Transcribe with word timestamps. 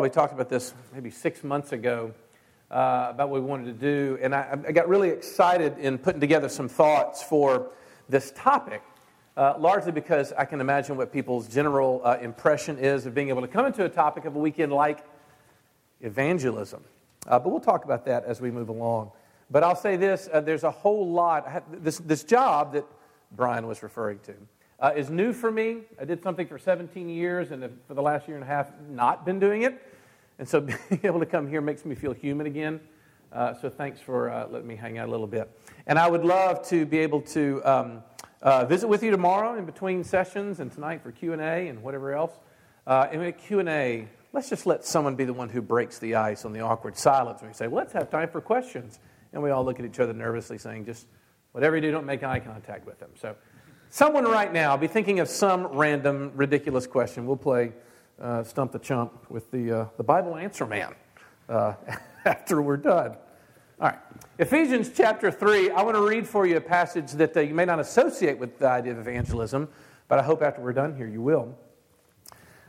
We 0.00 0.08
talked 0.08 0.32
about 0.32 0.48
this 0.48 0.72
maybe 0.94 1.10
six 1.10 1.44
months 1.44 1.72
ago 1.72 2.14
uh, 2.70 3.08
about 3.10 3.28
what 3.28 3.42
we 3.42 3.46
wanted 3.46 3.66
to 3.66 3.72
do, 3.72 4.18
and 4.22 4.34
I, 4.34 4.58
I, 4.66 4.72
got 4.72 4.88
really 4.88 5.10
excited 5.10 5.76
in 5.78 5.98
putting 5.98 6.22
together 6.22 6.48
some 6.48 6.70
thoughts 6.70 7.22
for 7.22 7.70
this 8.08 8.32
topic, 8.34 8.82
uh, 9.36 9.56
largely 9.58 9.92
because 9.92 10.32
I 10.32 10.46
can 10.46 10.62
imagine 10.62 10.96
what 10.96 11.12
people's 11.12 11.48
general 11.48 12.00
uh, 12.02 12.16
impression 12.22 12.78
is 12.78 13.04
of 13.04 13.14
being 13.14 13.28
able 13.28 13.42
to 13.42 13.48
come 13.48 13.66
into 13.66 13.84
a 13.84 13.90
topic 13.90 14.24
of 14.24 14.36
a 14.36 14.38
weekend 14.38 14.72
like 14.72 15.04
evangelism. 16.00 16.82
Uh, 17.26 17.38
but 17.38 17.50
we'll 17.50 17.60
talk 17.60 17.84
about 17.84 18.06
that 18.06 18.24
as 18.24 18.40
we 18.40 18.50
move 18.50 18.70
along. 18.70 19.10
But 19.50 19.64
I'll 19.64 19.76
say 19.76 19.96
this 19.96 20.30
uh, 20.32 20.40
there's 20.40 20.64
a 20.64 20.70
whole 20.70 21.10
lot, 21.10 21.62
this, 21.84 21.98
this 21.98 22.24
job 22.24 22.72
that 22.72 22.86
Brian 23.32 23.66
was 23.66 23.82
referring 23.82 24.20
to 24.20 24.34
uh, 24.80 24.92
is 24.96 25.10
new 25.10 25.32
for 25.32 25.50
me. 25.50 25.82
I 26.00 26.04
did 26.04 26.22
something 26.22 26.46
for 26.46 26.58
17 26.58 27.08
years, 27.08 27.50
and 27.50 27.78
for 27.86 27.94
the 27.94 28.02
last 28.02 28.26
year 28.26 28.36
and 28.36 28.44
a 28.44 28.46
half, 28.46 28.70
not 28.88 29.24
been 29.24 29.38
doing 29.38 29.62
it. 29.62 29.80
And 30.40 30.48
so 30.48 30.60
being 30.88 31.00
able 31.04 31.20
to 31.20 31.26
come 31.26 31.46
here 31.46 31.60
makes 31.60 31.84
me 31.84 31.94
feel 31.94 32.12
human 32.12 32.46
again. 32.46 32.80
Uh, 33.30 33.54
so 33.54 33.68
thanks 33.68 34.00
for 34.00 34.30
uh, 34.30 34.48
letting 34.48 34.66
me 34.66 34.74
hang 34.74 34.98
out 34.98 35.06
a 35.06 35.10
little 35.10 35.26
bit. 35.26 35.48
And 35.86 35.98
I 35.98 36.08
would 36.08 36.24
love 36.24 36.66
to 36.68 36.84
be 36.86 36.98
able 36.98 37.20
to 37.22 37.62
um, 37.62 38.02
uh, 38.42 38.64
visit 38.64 38.88
with 38.88 39.02
you 39.02 39.10
tomorrow 39.10 39.56
in 39.56 39.66
between 39.66 40.02
sessions 40.02 40.58
and 40.58 40.72
tonight 40.72 41.02
for 41.02 41.12
Q&A 41.12 41.68
and 41.68 41.82
whatever 41.82 42.14
else. 42.14 42.32
Uh, 42.86 43.06
and 43.12 43.22
at 43.22 43.38
Q&A, 43.38 44.08
let's 44.32 44.48
just 44.48 44.66
let 44.66 44.84
someone 44.84 45.14
be 45.14 45.24
the 45.24 45.34
one 45.34 45.50
who 45.50 45.60
breaks 45.60 45.98
the 45.98 46.14
ice 46.14 46.46
on 46.46 46.54
the 46.54 46.60
awkward 46.60 46.96
silence. 46.96 47.42
When 47.42 47.50
we 47.50 47.54
say, 47.54 47.68
well, 47.68 47.84
let's 47.84 47.92
have 47.92 48.10
time 48.10 48.30
for 48.30 48.40
questions. 48.40 48.98
And 49.34 49.42
we 49.42 49.50
all 49.50 49.62
look 49.62 49.78
at 49.78 49.84
each 49.84 50.00
other 50.00 50.14
nervously 50.14 50.56
saying, 50.56 50.86
just 50.86 51.06
whatever 51.52 51.76
you 51.76 51.82
do, 51.82 51.90
don't 51.90 52.06
make 52.06 52.24
eye 52.24 52.40
contact 52.40 52.86
with 52.86 52.98
them. 52.98 53.10
So 53.20 53.36
someone 53.90 54.24
right 54.24 54.52
now 54.52 54.74
be 54.78 54.86
thinking 54.86 55.20
of 55.20 55.28
some 55.28 55.66
random, 55.66 56.32
ridiculous 56.34 56.86
question. 56.86 57.26
We'll 57.26 57.36
play 57.36 57.74
uh, 58.20 58.42
Stump 58.42 58.72
the 58.72 58.78
Chump 58.78 59.30
with 59.30 59.50
the, 59.50 59.80
uh, 59.80 59.86
the 59.96 60.02
Bible 60.02 60.36
Answer 60.36 60.66
Man 60.66 60.94
uh, 61.48 61.74
after 62.24 62.60
we're 62.60 62.76
done. 62.76 63.16
All 63.80 63.88
right. 63.88 63.98
Ephesians 64.38 64.90
chapter 64.94 65.30
3, 65.30 65.70
I 65.70 65.82
want 65.82 65.96
to 65.96 66.06
read 66.06 66.26
for 66.26 66.46
you 66.46 66.56
a 66.56 66.60
passage 66.60 67.12
that 67.12 67.36
uh, 67.36 67.40
you 67.40 67.54
may 67.54 67.64
not 67.64 67.80
associate 67.80 68.38
with 68.38 68.58
the 68.58 68.68
idea 68.68 68.92
of 68.92 68.98
evangelism, 68.98 69.68
but 70.08 70.18
I 70.18 70.22
hope 70.22 70.42
after 70.42 70.60
we're 70.60 70.74
done 70.74 70.96
here 70.96 71.06
you 71.06 71.22
will. 71.22 71.56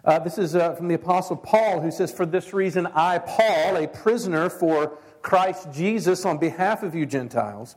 Uh, 0.03 0.19
this 0.19 0.37
is 0.37 0.55
uh, 0.55 0.73
from 0.73 0.87
the 0.87 0.95
Apostle 0.95 1.35
Paul, 1.35 1.81
who 1.81 1.91
says, 1.91 2.11
For 2.11 2.25
this 2.25 2.53
reason, 2.53 2.87
I, 2.87 3.19
Paul, 3.19 3.75
a 3.75 3.87
prisoner 3.87 4.49
for 4.49 4.97
Christ 5.21 5.67
Jesus 5.73 6.25
on 6.25 6.37
behalf 6.37 6.81
of 6.81 6.95
you 6.95 7.05
Gentiles, 7.05 7.75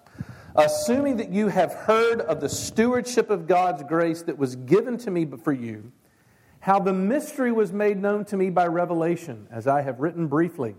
assuming 0.57 1.17
that 1.19 1.31
you 1.31 1.49
have 1.49 1.73
heard 1.75 2.21
of 2.21 2.41
the 2.41 2.49
stewardship 2.49 3.29
of 3.31 3.47
God's 3.47 3.83
grace 3.83 4.23
that 4.23 4.39
was 4.39 4.57
given 4.57 4.97
to 4.99 5.11
me 5.11 5.27
for 5.27 5.53
you, 5.53 5.93
how 6.65 6.79
the 6.79 6.95
mystery 6.95 7.53
was 7.53 7.75
made 7.75 8.01
known 8.01 8.25
to 8.25 8.39
me 8.39 8.49
by 8.49 8.67
revelation, 8.67 9.47
as 9.51 9.67
I 9.67 9.83
have 9.83 10.01
written 10.01 10.29
briefly. 10.29 10.75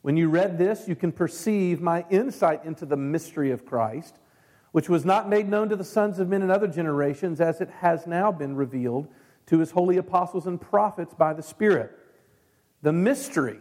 When 0.00 0.16
you 0.16 0.30
read 0.30 0.56
this, 0.56 0.88
you 0.88 0.96
can 0.96 1.12
perceive 1.12 1.82
my 1.82 2.06
insight 2.08 2.64
into 2.64 2.86
the 2.86 2.96
mystery 2.96 3.50
of 3.50 3.66
Christ, 3.66 4.18
which 4.70 4.88
was 4.88 5.04
not 5.04 5.28
made 5.28 5.50
known 5.50 5.68
to 5.68 5.76
the 5.76 5.84
sons 5.84 6.18
of 6.18 6.30
men 6.30 6.40
in 6.40 6.50
other 6.50 6.66
generations, 6.66 7.42
as 7.42 7.60
it 7.60 7.68
has 7.80 8.06
now 8.06 8.32
been 8.32 8.56
revealed 8.56 9.06
to 9.48 9.58
his 9.58 9.72
holy 9.72 9.98
apostles 9.98 10.46
and 10.46 10.58
prophets 10.58 11.12
by 11.12 11.34
the 11.34 11.42
Spirit. 11.42 11.90
The 12.80 12.94
mystery 12.94 13.58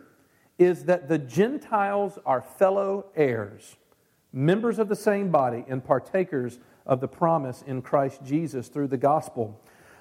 is 0.57 0.85
that 0.85 1.09
the 1.09 1.17
Gentiles 1.17 2.17
are 2.25 2.41
fellow 2.41 3.07
heirs 3.13 3.75
members 4.33 4.79
of 4.79 4.87
the 4.87 4.95
same 4.95 5.29
body 5.29 5.65
and 5.67 5.83
partakers 5.83 6.59
of 6.85 7.01
the 7.01 7.07
promise 7.07 7.63
in 7.67 7.81
Christ 7.81 8.23
Jesus 8.23 8.67
through 8.69 8.87
the 8.87 8.97
gospel. 8.97 9.61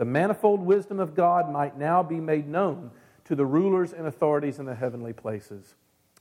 the 0.00 0.06
manifold 0.06 0.60
wisdom 0.60 0.98
of 0.98 1.14
God 1.14 1.52
might 1.52 1.76
now 1.76 2.02
be 2.02 2.20
made 2.20 2.48
known 2.48 2.90
to 3.26 3.34
the 3.34 3.44
rulers 3.44 3.92
and 3.92 4.06
authorities 4.06 4.58
in 4.58 4.64
the 4.64 4.74
heavenly 4.74 5.12
places. 5.12 5.74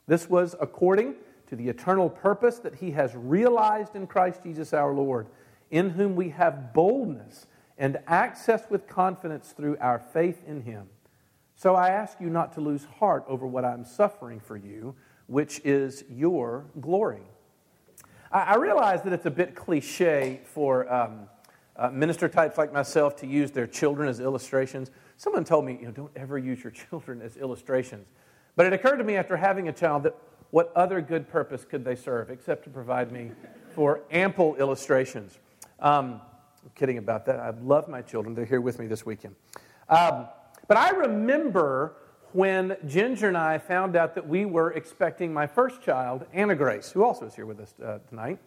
This 0.06 0.30
was 0.30 0.54
according 0.60 1.16
to 1.48 1.56
the 1.56 1.70
eternal 1.70 2.10
purpose 2.10 2.60
that 2.60 2.76
He 2.76 2.92
has 2.92 3.16
realized 3.16 3.96
in 3.96 4.06
Christ 4.06 4.44
Jesus 4.44 4.74
our 4.74 4.94
Lord, 4.94 5.28
in 5.72 5.92
whom 5.92 6.18
we 6.18 6.32
have 6.32 6.74
boldness 6.74 7.48
and 7.78 8.00
access 8.06 8.70
with 8.70 8.86
confidence 8.86 9.54
through 9.54 9.78
our 9.80 9.98
faith 9.98 10.44
in 10.46 10.64
Him. 10.64 10.90
So 11.56 11.74
I 11.74 11.88
ask 11.88 12.20
you 12.20 12.30
not 12.30 12.52
to 12.56 12.60
lose 12.60 12.84
heart 12.84 13.24
over 13.30 13.48
what 13.48 13.64
I'm 13.64 13.86
suffering 13.86 14.42
for 14.42 14.58
you 14.58 14.94
which 15.28 15.62
is 15.64 16.04
your 16.10 16.66
glory. 16.82 17.24
I, 18.30 18.58
realize 18.58 19.04
that 19.04 19.14
it's 19.14 19.26
a 19.26 19.32
bit 19.32 19.56
cliche 19.56 20.42
for 20.44 20.92
um, 20.92 21.30
uh, 21.80 21.90
minister 21.90 22.28
types 22.28 22.58
like 22.58 22.74
myself 22.74 23.16
to 23.16 23.26
use 23.26 23.52
their 23.52 23.66
children 23.66 24.10
as 24.10 24.20
illustrations. 24.20 24.92
Someone 25.16 25.46
told 25.46 25.66
me, 25.66 25.78
you 25.80 25.86
know, 25.86 25.92
don't 25.92 26.12
ever 26.16 26.38
use 26.38 26.62
your 26.62 26.72
children 26.90 27.22
as 27.22 27.38
illustrations. 27.38 28.08
But 28.56 28.66
it 28.66 28.74
occurred 28.74 28.98
to 28.98 29.04
me 29.06 29.16
after 29.16 29.38
having 29.38 29.70
a 29.70 29.72
child 29.72 30.04
that 30.04 30.16
what 30.52 30.74
other 30.76 31.00
good 31.00 31.30
purpose 31.30 31.64
could 31.64 31.86
they 31.86 31.96
serve 31.96 32.30
except 32.30 32.66
to 32.66 32.70
provide 32.70 33.12
me 33.12 33.32
for 33.76 34.02
ample 34.12 34.56
illustrations? 34.58 35.38
Um, 35.80 36.22
I'm 36.64 36.72
kidding 36.76 36.98
about 36.98 37.26
that. 37.28 37.40
I 37.40 37.52
love 37.62 37.88
my 37.88 38.02
children. 38.02 38.36
They're 38.36 38.46
here 38.46 38.60
with 38.60 38.78
me 38.78 38.88
this 38.88 39.06
weekend. 39.06 39.36
Um, 39.88 40.28
but 40.68 40.76
I 40.76 40.90
remember 40.90 41.94
when 42.34 42.76
Ginger 42.86 43.30
and 43.30 43.38
I 43.38 43.58
found 43.58 43.96
out 43.96 44.16
that 44.16 44.28
we 44.28 44.46
were 44.46 44.72
expecting 44.74 45.34
my 45.34 45.48
first 45.48 45.82
child, 45.82 46.26
Anna 46.34 46.56
Grace, 46.56 46.92
who 46.92 47.04
also 47.04 47.26
is 47.26 47.36
here 47.36 47.46
with 47.46 47.62
us 47.62 47.74
uh, 47.84 48.00
tonight, 48.10 48.40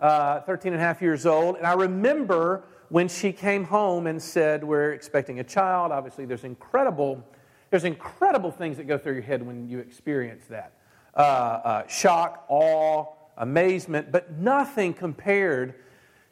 uh, 0.00 0.40
13 0.40 0.72
and 0.72 0.80
a 0.80 0.84
half 0.84 1.00
years 1.00 1.26
old. 1.26 1.56
And 1.56 1.66
I 1.66 1.74
remember 1.74 2.64
when 2.88 3.08
she 3.08 3.32
came 3.32 3.64
home 3.64 4.06
and 4.06 4.20
said, 4.20 4.62
We're 4.64 4.92
expecting 4.92 5.40
a 5.40 5.44
child. 5.44 5.92
Obviously, 5.92 6.24
there's 6.24 6.44
incredible, 6.44 7.24
there's 7.70 7.84
incredible 7.84 8.50
things 8.50 8.76
that 8.76 8.84
go 8.84 8.98
through 8.98 9.14
your 9.14 9.22
head 9.22 9.44
when 9.44 9.68
you 9.68 9.78
experience 9.78 10.44
that 10.48 10.72
uh, 11.16 11.20
uh 11.20 11.86
shock, 11.86 12.44
awe, 12.48 13.06
amazement, 13.36 14.12
but 14.12 14.32
nothing 14.32 14.94
compared 14.94 15.74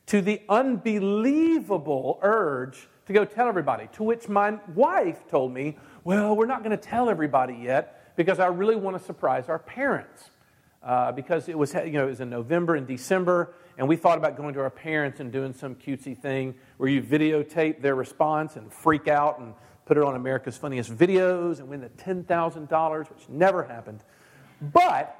to 0.06 0.20
the 0.20 0.42
unbelievable 0.48 2.18
urge 2.22 2.88
to 3.06 3.12
go 3.12 3.24
tell 3.24 3.48
everybody. 3.48 3.88
To 3.94 4.02
which 4.02 4.28
my 4.28 4.58
wife 4.74 5.28
told 5.28 5.52
me, 5.52 5.76
well, 6.04 6.36
we're 6.36 6.46
not 6.46 6.62
going 6.62 6.76
to 6.76 6.82
tell 6.82 7.08
everybody 7.08 7.54
yet 7.54 8.14
because 8.16 8.38
I 8.38 8.46
really 8.46 8.76
want 8.76 8.98
to 8.98 9.02
surprise 9.02 9.48
our 9.48 9.58
parents. 9.58 10.30
Uh, 10.82 11.12
because 11.12 11.48
it 11.48 11.56
was, 11.56 11.74
you 11.74 11.92
know, 11.92 12.06
it 12.06 12.10
was 12.10 12.20
in 12.20 12.28
November 12.28 12.74
and 12.74 12.88
December, 12.88 13.54
and 13.78 13.86
we 13.86 13.94
thought 13.94 14.18
about 14.18 14.36
going 14.36 14.52
to 14.54 14.60
our 14.60 14.70
parents 14.70 15.20
and 15.20 15.30
doing 15.30 15.52
some 15.52 15.76
cutesy 15.76 16.18
thing 16.18 16.54
where 16.76 16.88
you 16.88 17.00
videotape 17.00 17.80
their 17.80 17.94
response 17.94 18.56
and 18.56 18.72
freak 18.72 19.06
out 19.06 19.38
and 19.38 19.54
put 19.84 19.96
it 19.96 20.02
on 20.02 20.16
America's 20.16 20.56
Funniest 20.56 20.92
Videos 20.92 21.60
and 21.60 21.68
win 21.68 21.80
the 21.80 21.88
$10,000, 21.88 23.10
which 23.10 23.28
never 23.28 23.62
happened. 23.62 24.00
But 24.60 25.16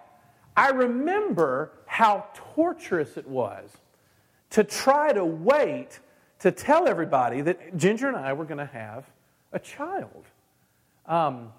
I 0.57 0.71
remember 0.71 1.73
how 1.87 2.27
torturous 2.35 3.17
it 3.17 3.27
was 3.27 3.71
to 4.51 4.65
try 4.65 5.13
to 5.13 5.25
wait 5.25 6.01
to 6.41 6.51
tell 6.51 6.89
everybody 6.89 7.41
that 7.41 7.77
Ginger 7.77 8.09
and 8.09 8.17
I 8.17 8.33
were 8.33 8.45
going 8.45 8.59
to 8.59 8.67
have 8.67 9.09
a 9.53 9.59
child. 9.59 10.25
Um, 11.07 11.53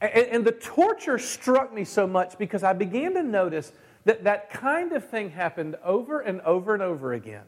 and, 0.00 0.12
and 0.12 0.44
the 0.44 0.52
torture 0.52 1.18
struck 1.18 1.72
me 1.72 1.84
so 1.84 2.06
much 2.06 2.38
because 2.38 2.62
I 2.62 2.72
began 2.72 3.14
to 3.14 3.22
notice 3.22 3.72
that 4.04 4.24
that 4.24 4.50
kind 4.50 4.92
of 4.92 5.08
thing 5.08 5.30
happened 5.30 5.76
over 5.84 6.20
and 6.20 6.40
over 6.42 6.74
and 6.74 6.82
over 6.82 7.12
again 7.12 7.44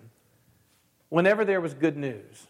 whenever 1.08 1.44
there 1.44 1.60
was 1.60 1.74
good 1.74 1.96
news. 1.96 2.46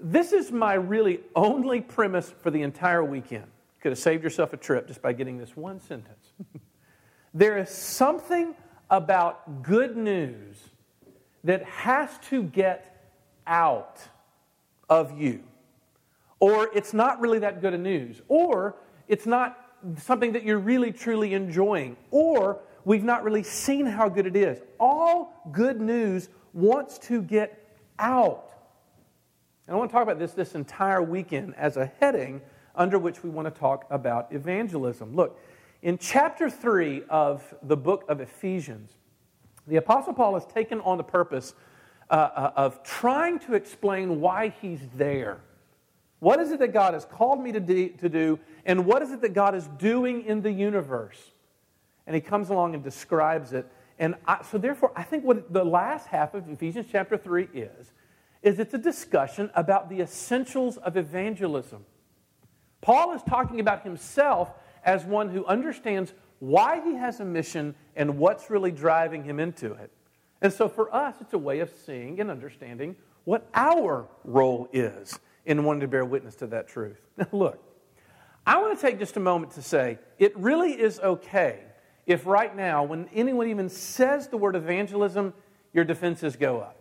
This 0.00 0.32
is 0.32 0.52
my 0.52 0.74
really 0.74 1.20
only 1.34 1.80
premise 1.80 2.32
for 2.42 2.50
the 2.50 2.62
entire 2.62 3.02
weekend. 3.02 3.44
You 3.44 3.82
could 3.82 3.92
have 3.92 3.98
saved 3.98 4.22
yourself 4.22 4.52
a 4.52 4.56
trip 4.56 4.86
just 4.86 5.02
by 5.02 5.12
getting 5.12 5.38
this 5.38 5.56
one 5.56 5.80
sentence. 5.80 6.32
there 7.34 7.58
is 7.58 7.70
something 7.70 8.54
about 8.90 9.62
good 9.62 9.96
news 9.96 10.56
that 11.44 11.64
has 11.64 12.18
to 12.30 12.42
get 12.42 13.10
out 13.46 14.00
of 14.88 15.18
you 15.18 15.42
or 16.40 16.70
it's 16.74 16.94
not 16.94 17.20
really 17.20 17.38
that 17.40 17.60
good 17.60 17.74
of 17.74 17.80
news, 17.80 18.22
or 18.28 18.76
it's 19.08 19.26
not 19.26 19.58
something 19.96 20.32
that 20.32 20.44
you're 20.44 20.58
really 20.58 20.92
truly 20.92 21.34
enjoying, 21.34 21.96
or 22.10 22.60
we've 22.84 23.04
not 23.04 23.24
really 23.24 23.42
seen 23.42 23.86
how 23.86 24.08
good 24.08 24.26
it 24.26 24.36
is. 24.36 24.60
All 24.78 25.42
good 25.52 25.80
news 25.80 26.28
wants 26.52 26.98
to 26.98 27.22
get 27.22 27.76
out. 27.98 28.52
And 29.66 29.74
I 29.74 29.78
want 29.78 29.90
to 29.90 29.92
talk 29.92 30.02
about 30.02 30.18
this 30.18 30.32
this 30.32 30.54
entire 30.54 31.02
weekend 31.02 31.54
as 31.56 31.76
a 31.76 31.92
heading 32.00 32.40
under 32.74 32.98
which 32.98 33.22
we 33.22 33.30
want 33.30 33.52
to 33.52 33.60
talk 33.60 33.86
about 33.90 34.32
evangelism. 34.32 35.14
Look, 35.14 35.40
in 35.82 35.98
chapter 35.98 36.48
3 36.48 37.02
of 37.10 37.54
the 37.62 37.76
book 37.76 38.04
of 38.08 38.20
Ephesians, 38.20 38.92
the 39.66 39.76
Apostle 39.76 40.14
Paul 40.14 40.34
has 40.34 40.46
taken 40.46 40.80
on 40.80 40.96
the 40.96 41.04
purpose 41.04 41.54
uh, 42.10 42.14
uh, 42.14 42.52
of 42.56 42.82
trying 42.82 43.38
to 43.40 43.54
explain 43.54 44.20
why 44.20 44.54
he's 44.62 44.80
there. 44.96 45.40
What 46.20 46.40
is 46.40 46.50
it 46.50 46.58
that 46.58 46.72
God 46.72 46.94
has 46.94 47.04
called 47.04 47.42
me 47.42 47.52
to 47.52 47.60
do, 47.60 47.90
to 47.90 48.08
do, 48.08 48.38
and 48.64 48.86
what 48.86 49.02
is 49.02 49.12
it 49.12 49.20
that 49.20 49.34
God 49.34 49.54
is 49.54 49.66
doing 49.78 50.24
in 50.24 50.42
the 50.42 50.50
universe? 50.50 51.18
And 52.06 52.14
he 52.14 52.20
comes 52.20 52.50
along 52.50 52.74
and 52.74 52.82
describes 52.82 53.52
it. 53.52 53.66
And 53.98 54.14
I, 54.26 54.42
so, 54.42 54.58
therefore, 54.58 54.92
I 54.96 55.02
think 55.02 55.24
what 55.24 55.52
the 55.52 55.64
last 55.64 56.06
half 56.08 56.34
of 56.34 56.48
Ephesians 56.48 56.86
chapter 56.90 57.16
3 57.16 57.48
is, 57.52 57.92
is 58.42 58.58
it's 58.58 58.74
a 58.74 58.78
discussion 58.78 59.50
about 59.54 59.90
the 59.90 60.00
essentials 60.00 60.76
of 60.78 60.96
evangelism. 60.96 61.84
Paul 62.80 63.12
is 63.14 63.22
talking 63.22 63.60
about 63.60 63.82
himself 63.82 64.50
as 64.84 65.04
one 65.04 65.28
who 65.28 65.44
understands 65.46 66.14
why 66.38 66.80
he 66.80 66.94
has 66.94 67.20
a 67.20 67.24
mission 67.24 67.74
and 67.96 68.18
what's 68.18 68.50
really 68.50 68.70
driving 68.70 69.24
him 69.24 69.40
into 69.40 69.72
it. 69.72 69.90
And 70.40 70.52
so 70.52 70.68
for 70.68 70.94
us, 70.94 71.16
it's 71.20 71.32
a 71.32 71.38
way 71.38 71.58
of 71.60 71.70
seeing 71.84 72.20
and 72.20 72.30
understanding 72.30 72.94
what 73.24 73.48
our 73.54 74.08
role 74.24 74.68
is 74.72 75.18
in 75.48 75.64
wanting 75.64 75.80
to 75.80 75.88
bear 75.88 76.04
witness 76.04 76.36
to 76.36 76.46
that 76.48 76.68
truth. 76.68 77.00
Now, 77.16 77.26
look, 77.32 77.64
I 78.46 78.58
want 78.58 78.78
to 78.78 78.80
take 78.80 78.98
just 78.98 79.16
a 79.16 79.20
moment 79.20 79.52
to 79.52 79.62
say 79.62 79.98
it 80.18 80.36
really 80.36 80.72
is 80.72 81.00
okay 81.00 81.60
if 82.06 82.26
right 82.26 82.54
now, 82.54 82.84
when 82.84 83.08
anyone 83.14 83.48
even 83.48 83.68
says 83.68 84.28
the 84.28 84.36
word 84.36 84.56
evangelism, 84.56 85.34
your 85.72 85.84
defenses 85.84 86.36
go 86.36 86.60
up. 86.60 86.76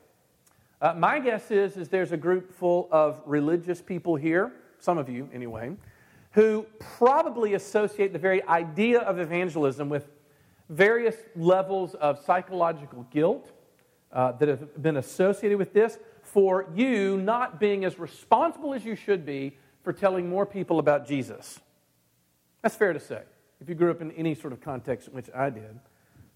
Uh, 0.81 0.93
my 0.93 1.19
guess 1.19 1.49
is, 1.49 1.75
is 1.75 1.89
there's 1.89 2.11
a 2.11 2.17
group 2.17 2.53
full 2.53 2.87
of 2.91 3.21
religious 3.25 3.81
people 3.81 4.15
here, 4.15 4.53
some 4.79 4.97
of 4.97 5.09
you 5.09 5.27
anyway, 5.33 5.75
who 6.31 6.65
probably 6.79 7.55
associate 7.55 8.13
the 8.13 8.19
very 8.19 8.43
idea 8.43 8.99
of 8.99 9.19
evangelism 9.19 9.89
with 9.89 10.07
various 10.69 11.15
levels 11.35 11.93
of 11.95 12.19
psychological 12.19 13.05
guilt 13.11 13.51
uh, 14.11 14.31
that 14.33 14.47
have 14.47 14.81
been 14.81 14.97
associated 14.97 15.57
with 15.57 15.73
this 15.73 15.99
for 16.37 16.67
you 16.75 17.17
not 17.17 17.59
being 17.59 17.83
as 17.83 17.97
responsible 17.97 18.75
as 18.75 18.85
you 18.85 18.95
should 18.95 19.25
be 19.25 19.57
for 19.81 19.91
telling 19.91 20.29
more 20.29 20.45
people 20.45 20.77
about 20.77 21.07
Jesus. 21.07 21.59
That's 22.61 22.75
fair 22.75 22.93
to 22.93 22.99
say, 22.99 23.23
if 23.59 23.67
you 23.67 23.73
grew 23.73 23.89
up 23.89 24.01
in 24.01 24.11
any 24.11 24.35
sort 24.35 24.53
of 24.53 24.61
context 24.61 25.07
in 25.07 25.15
which 25.15 25.31
I 25.33 25.49
did. 25.49 25.79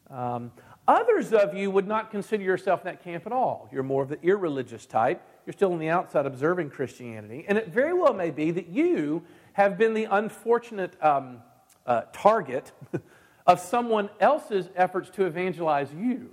Um, 0.10 0.54
others 0.88 1.34
of 1.34 1.54
you 1.54 1.70
would 1.70 1.88
not 1.88 2.10
consider 2.10 2.42
yourself 2.44 2.80
in 2.82 2.86
that 2.86 3.04
camp 3.04 3.28
at 3.28 3.32
all. 3.32 3.70
You're 3.72 3.84
more 3.84 4.02
of 4.02 4.10
the 4.10 4.20
irreligious 4.24 4.88
type. 4.88 5.22
You're 5.46 5.54
still 5.54 5.72
on 5.72 5.78
the 5.78 5.90
outside 5.90 6.26
observing 6.26 6.72
Christianity. 6.72 7.46
And 7.48 7.56
it 7.56 7.68
very 7.68 7.94
well 7.94 8.16
may 8.16 8.32
be 8.32 8.50
that 8.50 8.70
you 8.70 9.22
have 9.54 9.78
been 9.78 9.94
the 9.94 10.06
unfortunate 10.06 10.96
um, 11.04 11.44
uh, 11.86 12.06
target 12.12 12.72
of 13.46 13.60
someone 13.60 14.10
else's 14.20 14.68
efforts 14.76 15.12
to 15.12 15.26
evangelize 15.26 15.94
you. 15.94 16.32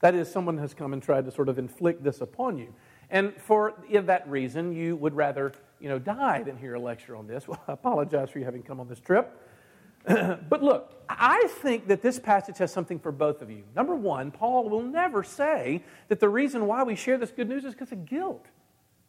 That 0.00 0.14
is, 0.14 0.30
someone 0.30 0.58
has 0.58 0.74
come 0.74 0.92
and 0.92 1.02
tried 1.02 1.24
to 1.24 1.30
sort 1.30 1.48
of 1.48 1.58
inflict 1.58 2.02
this 2.04 2.20
upon 2.20 2.58
you. 2.58 2.74
And 3.10 3.34
for 3.36 3.74
that 3.92 4.28
reason, 4.28 4.72
you 4.72 4.96
would 4.96 5.14
rather 5.14 5.52
you 5.80 5.88
know, 5.88 5.98
die 5.98 6.42
than 6.42 6.56
hear 6.56 6.74
a 6.74 6.80
lecture 6.80 7.16
on 7.16 7.26
this. 7.26 7.46
Well, 7.48 7.62
I 7.68 7.72
apologize 7.72 8.30
for 8.30 8.38
you 8.38 8.44
having 8.44 8.62
come 8.62 8.80
on 8.80 8.88
this 8.88 9.00
trip. 9.00 9.30
but 10.06 10.62
look, 10.62 11.04
I 11.08 11.48
think 11.48 11.88
that 11.88 12.02
this 12.02 12.18
passage 12.18 12.58
has 12.58 12.72
something 12.72 12.98
for 12.98 13.12
both 13.12 13.42
of 13.42 13.50
you. 13.50 13.64
Number 13.74 13.94
one, 13.94 14.30
Paul 14.30 14.68
will 14.68 14.82
never 14.82 15.22
say 15.22 15.82
that 16.08 16.20
the 16.20 16.28
reason 16.28 16.66
why 16.66 16.84
we 16.84 16.94
share 16.94 17.18
this 17.18 17.30
good 17.30 17.48
news 17.48 17.64
is 17.64 17.72
because 17.74 17.92
of 17.92 18.06
guilt. 18.06 18.46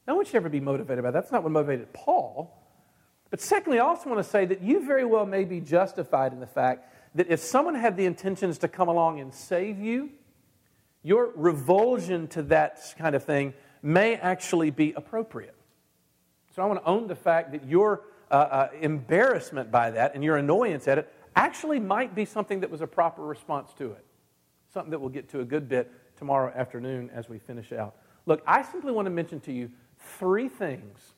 No 0.08 0.16
one 0.16 0.26
should 0.26 0.36
ever 0.36 0.50
be 0.50 0.60
motivated 0.60 1.04
by 1.04 1.12
that. 1.12 1.22
That's 1.22 1.32
not 1.32 1.44
what 1.44 1.52
motivated 1.52 1.94
Paul. 1.94 2.64
But 3.30 3.42
secondly, 3.42 3.80
I 3.80 3.84
also 3.84 4.10
want 4.10 4.24
to 4.24 4.30
say 4.30 4.46
that 4.46 4.62
you 4.62 4.86
very 4.86 5.06
well 5.06 5.26
may 5.26 5.44
be 5.44 5.60
justified 5.60 6.32
in 6.32 6.40
the 6.40 6.48
fact 6.48 6.94
that 7.16 7.28
if 7.30 7.42
someone 7.42 7.76
had 7.76 7.98
the 7.98 8.06
intentions 8.06 8.58
to 8.60 8.68
come 8.68 8.88
along 8.88 9.20
and 9.20 9.34
save 9.34 9.80
you, 9.80 10.12
your 11.08 11.32
revulsion 11.36 12.28
to 12.28 12.44
that 12.44 12.94
kind 12.98 13.16
of 13.16 13.24
thing 13.24 13.54
may 13.82 14.16
actually 14.18 14.72
be 14.72 14.92
appropriate. 14.92 15.56
So 16.54 16.62
I 16.62 16.66
want 16.66 16.82
to 16.82 16.86
own 16.86 17.08
the 17.08 17.16
fact 17.16 17.54
that 17.54 17.66
your 17.66 18.02
uh, 18.30 18.34
uh, 18.34 18.70
embarrassment 18.82 19.72
by 19.72 19.92
that 19.92 20.16
and 20.16 20.24
your 20.24 20.36
annoyance 20.36 20.86
at 20.86 20.98
it 20.98 21.14
actually 21.34 21.80
might 21.80 22.14
be 22.14 22.26
something 22.26 22.60
that 22.60 22.70
was 22.70 22.82
a 22.82 22.88
proper 22.88 23.22
response 23.22 23.72
to 23.78 23.94
it. 23.94 24.04
Something 24.74 24.92
that 24.92 25.00
we'll 25.00 25.10
get 25.10 25.30
to 25.30 25.40
a 25.40 25.46
good 25.46 25.70
bit 25.70 25.90
tomorrow 26.18 26.52
afternoon 26.54 27.10
as 27.14 27.30
we 27.30 27.40
finish 27.40 27.72
out. 27.72 27.96
Look, 28.26 28.44
I 28.46 28.62
simply 28.64 28.92
want 28.92 29.06
to 29.06 29.12
mention 29.12 29.40
to 29.42 29.54
you 29.54 29.72
three 30.20 30.50
things 30.50 31.14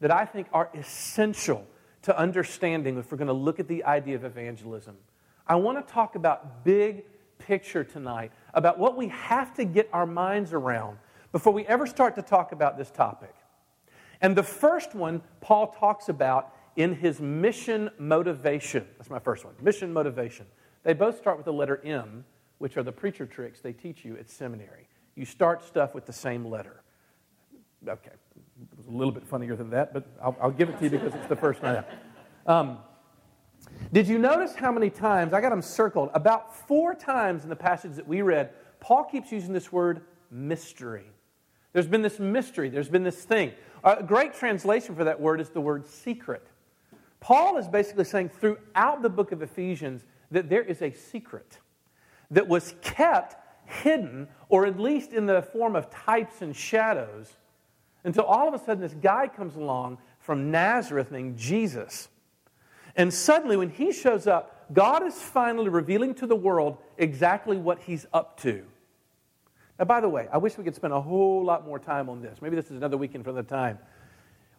that 0.00 0.10
I 0.10 0.26
think 0.26 0.48
are 0.52 0.68
essential 0.74 1.66
to 2.02 2.18
understanding 2.18 2.98
if 2.98 3.10
we're 3.10 3.16
going 3.16 3.28
to 3.28 3.32
look 3.32 3.58
at 3.58 3.68
the 3.68 3.84
idea 3.84 4.16
of 4.16 4.24
evangelism. 4.24 4.98
I 5.46 5.54
want 5.54 5.86
to 5.86 5.94
talk 5.94 6.14
about 6.14 6.62
big 6.62 7.04
picture 7.40 7.84
tonight 7.84 8.32
about 8.54 8.78
what 8.78 8.96
we 8.96 9.08
have 9.08 9.54
to 9.54 9.64
get 9.64 9.88
our 9.92 10.06
minds 10.06 10.52
around 10.52 10.98
before 11.32 11.52
we 11.52 11.66
ever 11.66 11.86
start 11.86 12.14
to 12.16 12.22
talk 12.22 12.52
about 12.52 12.78
this 12.78 12.90
topic. 12.90 13.34
And 14.20 14.36
the 14.36 14.42
first 14.42 14.94
one 14.94 15.22
Paul 15.40 15.68
talks 15.68 16.08
about 16.08 16.54
in 16.76 16.94
his 16.94 17.20
mission 17.20 17.90
motivation. 17.98 18.86
That's 18.98 19.10
my 19.10 19.18
first 19.18 19.44
one 19.44 19.54
mission 19.60 19.92
motivation. 19.92 20.46
They 20.82 20.92
both 20.94 21.18
start 21.18 21.36
with 21.36 21.44
the 21.44 21.52
letter 21.52 21.80
M, 21.84 22.24
which 22.58 22.76
are 22.76 22.82
the 22.82 22.92
preacher 22.92 23.26
tricks 23.26 23.60
they 23.60 23.72
teach 23.72 24.04
you 24.04 24.16
at 24.16 24.30
seminary. 24.30 24.88
You 25.14 25.24
start 25.24 25.64
stuff 25.64 25.94
with 25.94 26.06
the 26.06 26.12
same 26.12 26.46
letter. 26.46 26.82
Okay, 27.86 28.10
it 28.10 28.78
was 28.78 28.86
a 28.86 28.90
little 28.90 29.12
bit 29.12 29.26
funnier 29.26 29.56
than 29.56 29.70
that, 29.70 29.92
but 29.92 30.06
I'll, 30.22 30.36
I'll 30.40 30.50
give 30.50 30.68
it 30.68 30.78
to 30.78 30.84
you 30.84 30.90
because 30.90 31.14
it's 31.14 31.26
the 31.26 31.36
first 31.36 31.62
one. 31.62 31.84
Um, 32.46 32.78
did 33.92 34.06
you 34.06 34.18
notice 34.18 34.54
how 34.54 34.70
many 34.70 34.88
times, 34.88 35.32
I 35.32 35.40
got 35.40 35.50
them 35.50 35.62
circled, 35.62 36.10
about 36.14 36.54
four 36.68 36.94
times 36.94 37.42
in 37.42 37.50
the 37.50 37.56
passage 37.56 37.96
that 37.96 38.06
we 38.06 38.22
read, 38.22 38.50
Paul 38.78 39.04
keeps 39.04 39.32
using 39.32 39.52
this 39.52 39.72
word 39.72 40.02
mystery. 40.30 41.06
There's 41.72 41.86
been 41.86 42.02
this 42.02 42.18
mystery, 42.18 42.68
there's 42.68 42.88
been 42.88 43.02
this 43.02 43.24
thing. 43.24 43.52
A 43.82 44.02
great 44.02 44.34
translation 44.34 44.94
for 44.94 45.04
that 45.04 45.20
word 45.20 45.40
is 45.40 45.50
the 45.50 45.60
word 45.60 45.86
secret. 45.86 46.46
Paul 47.20 47.58
is 47.58 47.68
basically 47.68 48.04
saying 48.04 48.30
throughout 48.30 49.02
the 49.02 49.10
book 49.10 49.32
of 49.32 49.42
Ephesians 49.42 50.04
that 50.30 50.48
there 50.48 50.62
is 50.62 50.82
a 50.82 50.92
secret 50.92 51.58
that 52.30 52.46
was 52.46 52.74
kept 52.82 53.36
hidden, 53.66 54.28
or 54.48 54.66
at 54.66 54.78
least 54.78 55.12
in 55.12 55.26
the 55.26 55.42
form 55.42 55.76
of 55.76 55.90
types 55.90 56.42
and 56.42 56.54
shadows, 56.54 57.32
until 58.04 58.24
all 58.24 58.48
of 58.48 58.54
a 58.54 58.64
sudden 58.64 58.80
this 58.80 58.94
guy 58.94 59.28
comes 59.28 59.56
along 59.56 59.98
from 60.18 60.50
Nazareth 60.50 61.10
named 61.10 61.36
Jesus 61.36 62.08
and 62.96 63.12
suddenly, 63.12 63.56
when 63.56 63.70
he 63.70 63.92
shows 63.92 64.26
up, 64.26 64.72
God 64.72 65.06
is 65.06 65.14
finally 65.14 65.68
revealing 65.68 66.14
to 66.16 66.26
the 66.26 66.36
world 66.36 66.78
exactly 66.98 67.56
what 67.56 67.80
he's 67.80 68.06
up 68.12 68.40
to. 68.40 68.64
Now, 69.78 69.84
by 69.86 70.00
the 70.00 70.08
way, 70.08 70.28
I 70.32 70.38
wish 70.38 70.58
we 70.58 70.64
could 70.64 70.74
spend 70.74 70.92
a 70.92 71.00
whole 71.00 71.44
lot 71.44 71.66
more 71.66 71.78
time 71.78 72.08
on 72.08 72.20
this. 72.20 72.42
Maybe 72.42 72.56
this 72.56 72.66
is 72.66 72.76
another 72.76 72.96
weekend 72.96 73.24
for 73.24 73.32
the 73.32 73.42
time. 73.42 73.78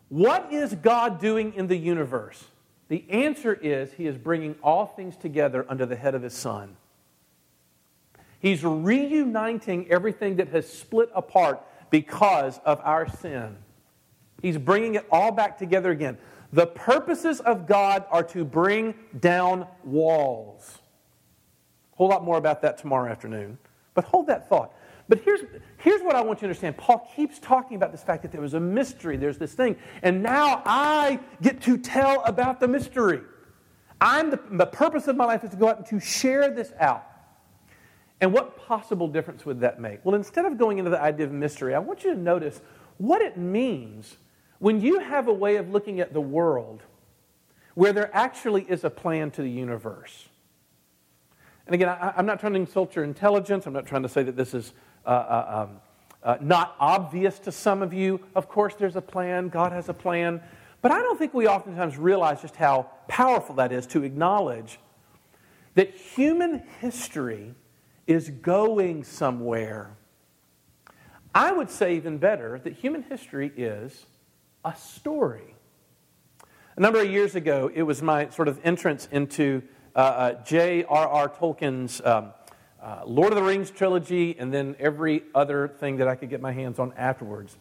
What 0.10 0.51
is 0.51 0.74
God 0.75 1.22
doing 1.22 1.53
in 1.53 1.67
the 1.67 1.77
universe? 1.77 2.44
The 2.89 3.06
answer 3.10 3.53
is 3.53 3.94
He 3.94 4.08
is 4.08 4.17
bringing 4.17 4.56
all 4.62 4.86
things 4.86 5.15
together 5.15 5.65
under 5.70 5.86
the 5.86 5.96
head 5.96 6.15
of 6.15 6.24
His 6.24 6.34
Son. 6.34 6.75
He's 8.39 8.63
reuniting 8.63 9.89
everything 9.89 10.38
that 10.38 10.50
has 10.50 10.67
split 10.67 11.10
apart 11.13 11.62
because 11.91 12.60
of 12.65 12.82
our 12.84 13.08
sin. 13.08 13.56
He's 14.41 14.58
bringing 14.58 14.96
it 14.96 15.06
all 15.12 15.32
back 15.32 15.60
together 15.60 15.91
again. 15.91 16.17
The 16.53 16.67
purposes 16.67 17.39
of 17.39 17.65
God 17.65 18.05
are 18.12 18.24
to 18.24 18.43
bring 18.43 18.93
down 19.20 19.67
walls. 19.84 20.79
A 21.93 21.96
whole 21.98 22.10
lot 22.10 22.24
more 22.24 22.38
about 22.38 22.62
that 22.63 22.77
tomorrow 22.77 23.10
afternoon. 23.10 23.58
But 23.93 24.05
hold 24.05 24.27
that 24.27 24.50
thought. 24.50 24.74
But 25.08 25.20
here's, 25.20 25.41
here's 25.77 26.01
what 26.01 26.15
I 26.15 26.22
want 26.22 26.38
you 26.38 26.41
to 26.41 26.46
understand. 26.48 26.77
Paul 26.77 27.10
keeps 27.15 27.39
talking 27.39 27.75
about 27.75 27.91
this 27.91 28.03
fact 28.03 28.22
that 28.22 28.31
there 28.31 28.41
was 28.41 28.53
a 28.53 28.60
mystery, 28.60 29.17
there's 29.17 29.38
this 29.38 29.53
thing. 29.53 29.75
And 30.01 30.24
now 30.24 30.62
I 30.65 31.20
get 31.41 31.62
to 31.63 31.77
tell 31.77 32.24
about 32.24 32.60
the 32.60 32.67
mystery. 32.67 33.22
I'm 34.00 34.29
the, 34.29 34.39
the 34.51 34.65
purpose 34.65 35.08
of 35.08 35.15
my 35.15 35.25
life 35.25 35.43
is 35.43 35.50
to 35.51 35.58
go 35.58 35.67
out 35.67 35.77
and 35.77 35.86
to 35.88 36.00
share 36.00 36.50
this 36.50 36.74
out. 36.79 37.05
And 38.22 38.31
what 38.31 38.58
possible 38.58 39.08
difference 39.08 39.46
would 39.46 39.60
that 39.62 39.81
make? 39.81 40.05
Well, 40.05 40.15
instead 40.15 40.46
of 40.46 40.58
going 40.58 40.77
into 40.77 40.91
the 40.91 41.01
idea 41.01 41.25
of 41.25 41.31
mystery, 41.31 41.75
I 41.75 41.79
want 41.79 42.03
you 42.03 42.13
to 42.13 42.20
notice 42.20 42.62
what 42.98 43.22
it 43.22 43.36
means 43.36 44.17
when 44.62 44.80
you 44.80 45.00
have 45.00 45.27
a 45.27 45.34
way 45.34 45.56
of 45.56 45.72
looking 45.72 46.00
at 46.00 46.13
the 46.13 46.22
world 46.22 46.84
where 47.74 47.91
there 47.94 48.15
actually 48.15 48.62
is 48.70 48.84
a 48.84 48.91
plan 48.91 49.32
to 49.32 49.41
the 49.41 49.50
universe, 49.50 50.30
and 51.65 51.74
again, 51.74 51.89
I, 51.89 52.13
am 52.15 52.27
not 52.27 52.39
trying 52.39 52.53
to 52.53 52.60
insult 52.60 52.96
your 52.96 53.03
intelligence. 53.03 53.65
I'm 53.65 53.74
not 53.74 53.88
trying 53.88 54.03
to 54.03 54.10
say 54.10 54.22
that 54.22 54.38
this 54.38 54.53
is 54.53 54.74
uh, 55.03 55.10
uh, 55.10 55.68
um, 55.68 55.82
uh, 56.22 56.38
not 56.41 56.75
obvious 56.80 57.39
to 57.39 57.51
some 57.51 57.82
of 57.82 57.91
you. 57.91 58.20
Of 58.36 58.50
course, 58.50 58.75
there's 58.75 58.96
a 58.96 59.01
plan. 59.01 59.50
God 59.50 59.72
has 59.72 59.89
a 59.89 59.96
plan. 59.96 60.41
But 60.84 60.91
I 60.91 61.00
don't 61.00 61.18
think 61.18 61.34
we 61.34 61.48
oftentimes 61.48 61.98
realize 61.98 62.44
just 62.44 62.56
how 62.56 62.91
powerful 63.08 63.56
that 63.56 63.72
is 63.72 63.88
to 63.88 64.03
acknowledge 64.03 64.80
that 65.74 65.96
human 65.96 66.62
history 66.80 67.56
is 68.06 68.30
going 68.30 69.06
somewhere. 69.06 69.98
I 71.34 71.51
would 71.51 71.72
say 71.72 71.96
even 71.96 72.20
better 72.20 72.60
that 72.60 72.74
human 72.74 73.01
history 73.01 73.51
is 73.58 74.06
a 74.63 74.75
story. 74.75 75.56
A 76.75 76.80
number 76.80 77.01
of 77.01 77.10
years 77.10 77.36
ago, 77.36 77.70
it 77.74 77.84
was 77.84 78.01
my 78.01 78.30
sort 78.30 78.48
of 78.48 78.60
entrance 78.63 79.08
into 79.12 79.62
uh, 79.96 80.00
uh, 80.00 80.44
J.R.R. 80.44 81.30
Tolkien's 81.30 82.01
um, 82.06 82.34
uh, 82.82 83.01
Lord 83.06 83.32
of 83.32 83.36
the 83.36 83.44
Rings 83.44 83.70
trilogy 83.70 84.36
and 84.39 84.53
then 84.53 84.75
every 84.80 85.24
other 85.36 85.68
thing 85.68 85.98
that 85.98 86.08
I 86.08 86.15
could 86.15 86.30
get 86.30 86.41
my 86.41 86.51
hands 86.51 86.80
on 86.80 86.94
afterwards 86.98 87.58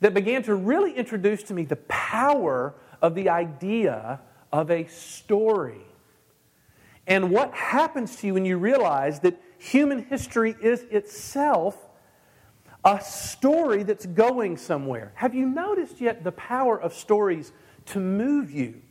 that 0.00 0.14
began 0.14 0.42
to 0.42 0.54
really 0.54 0.92
introduce 0.92 1.42
to 1.44 1.54
me 1.54 1.64
the 1.64 1.76
power 1.76 2.74
of 3.00 3.14
the 3.14 3.28
idea 3.28 4.20
of 4.52 4.70
a 4.70 4.86
story. 4.86 5.80
And 7.06 7.30
what 7.30 7.52
happens 7.54 8.16
to 8.16 8.26
you 8.26 8.34
when 8.34 8.44
you 8.44 8.58
realize 8.58 9.20
that 9.20 9.40
human 9.58 10.04
history 10.04 10.54
is 10.60 10.82
itself 10.82 11.76
a 12.84 13.00
story 13.00 13.82
that's 13.82 14.06
going 14.06 14.56
somewhere. 14.56 15.12
Have 15.14 15.34
you 15.34 15.46
noticed 15.46 16.00
yet 16.00 16.24
the 16.24 16.32
power 16.32 16.80
of 16.80 16.92
stories 16.92 17.52
to 17.86 18.00
move 18.00 18.50
you, 18.50 18.82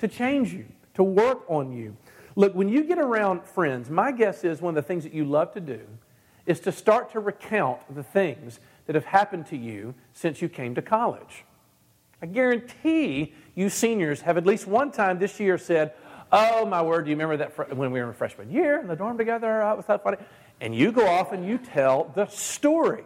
to 0.00 0.08
change 0.08 0.52
you, 0.52 0.66
to 0.94 1.02
work 1.02 1.44
on 1.48 1.72
you? 1.72 1.96
Look, 2.36 2.54
when 2.54 2.68
you 2.68 2.84
get 2.84 2.98
around 2.98 3.44
friends, 3.44 3.90
my 3.90 4.12
guess 4.12 4.44
is 4.44 4.60
one 4.60 4.76
of 4.76 4.82
the 4.82 4.86
things 4.86 5.04
that 5.04 5.14
you 5.14 5.24
love 5.24 5.52
to 5.52 5.60
do 5.60 5.80
is 6.46 6.60
to 6.60 6.72
start 6.72 7.12
to 7.12 7.20
recount 7.20 7.78
the 7.94 8.02
things 8.02 8.58
that 8.86 8.94
have 8.94 9.04
happened 9.04 9.46
to 9.46 9.56
you 9.56 9.94
since 10.12 10.42
you 10.42 10.48
came 10.48 10.74
to 10.74 10.82
college. 10.82 11.44
I 12.20 12.26
guarantee 12.26 13.34
you 13.54 13.68
seniors 13.68 14.22
have 14.22 14.36
at 14.36 14.46
least 14.46 14.66
one 14.66 14.90
time 14.90 15.18
this 15.18 15.38
year 15.40 15.58
said, 15.58 15.92
Oh, 16.34 16.64
my 16.64 16.80
word, 16.80 17.04
do 17.04 17.10
you 17.10 17.16
remember 17.16 17.36
that 17.36 17.52
fr- 17.52 17.74
when 17.74 17.92
we 17.92 18.00
were 18.00 18.08
in 18.08 18.14
freshman 18.14 18.50
year 18.50 18.80
in 18.80 18.86
the 18.86 18.96
dorm 18.96 19.18
together? 19.18 19.62
Uh, 19.62 19.76
was 19.76 19.84
that 19.86 20.02
funny? 20.02 20.16
And 20.62 20.74
you 20.74 20.90
go 20.90 21.06
off 21.06 21.32
and 21.32 21.46
you 21.46 21.58
tell 21.58 22.10
the 22.14 22.26
story. 22.26 23.04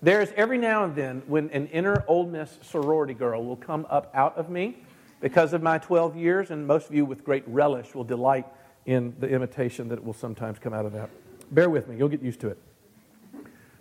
There's 0.00 0.30
every 0.36 0.58
now 0.58 0.84
and 0.84 0.94
then 0.94 1.22
when 1.26 1.50
an 1.50 1.66
inner 1.68 2.04
Ole 2.06 2.26
Miss 2.26 2.58
sorority 2.62 3.14
girl 3.14 3.44
will 3.44 3.56
come 3.56 3.84
up 3.90 4.12
out 4.14 4.36
of 4.36 4.48
me 4.48 4.76
because 5.20 5.52
of 5.52 5.60
my 5.60 5.78
12 5.78 6.16
years, 6.16 6.52
and 6.52 6.64
most 6.66 6.88
of 6.88 6.94
you 6.94 7.04
with 7.04 7.24
great 7.24 7.42
relish 7.48 7.94
will 7.96 8.04
delight 8.04 8.46
in 8.86 9.14
the 9.18 9.28
imitation 9.28 9.88
that 9.88 10.04
will 10.04 10.12
sometimes 10.12 10.60
come 10.60 10.72
out 10.72 10.86
of 10.86 10.92
that. 10.92 11.10
Bear 11.50 11.68
with 11.68 11.88
me, 11.88 11.96
you'll 11.96 12.08
get 12.08 12.22
used 12.22 12.40
to 12.40 12.48
it. 12.48 12.58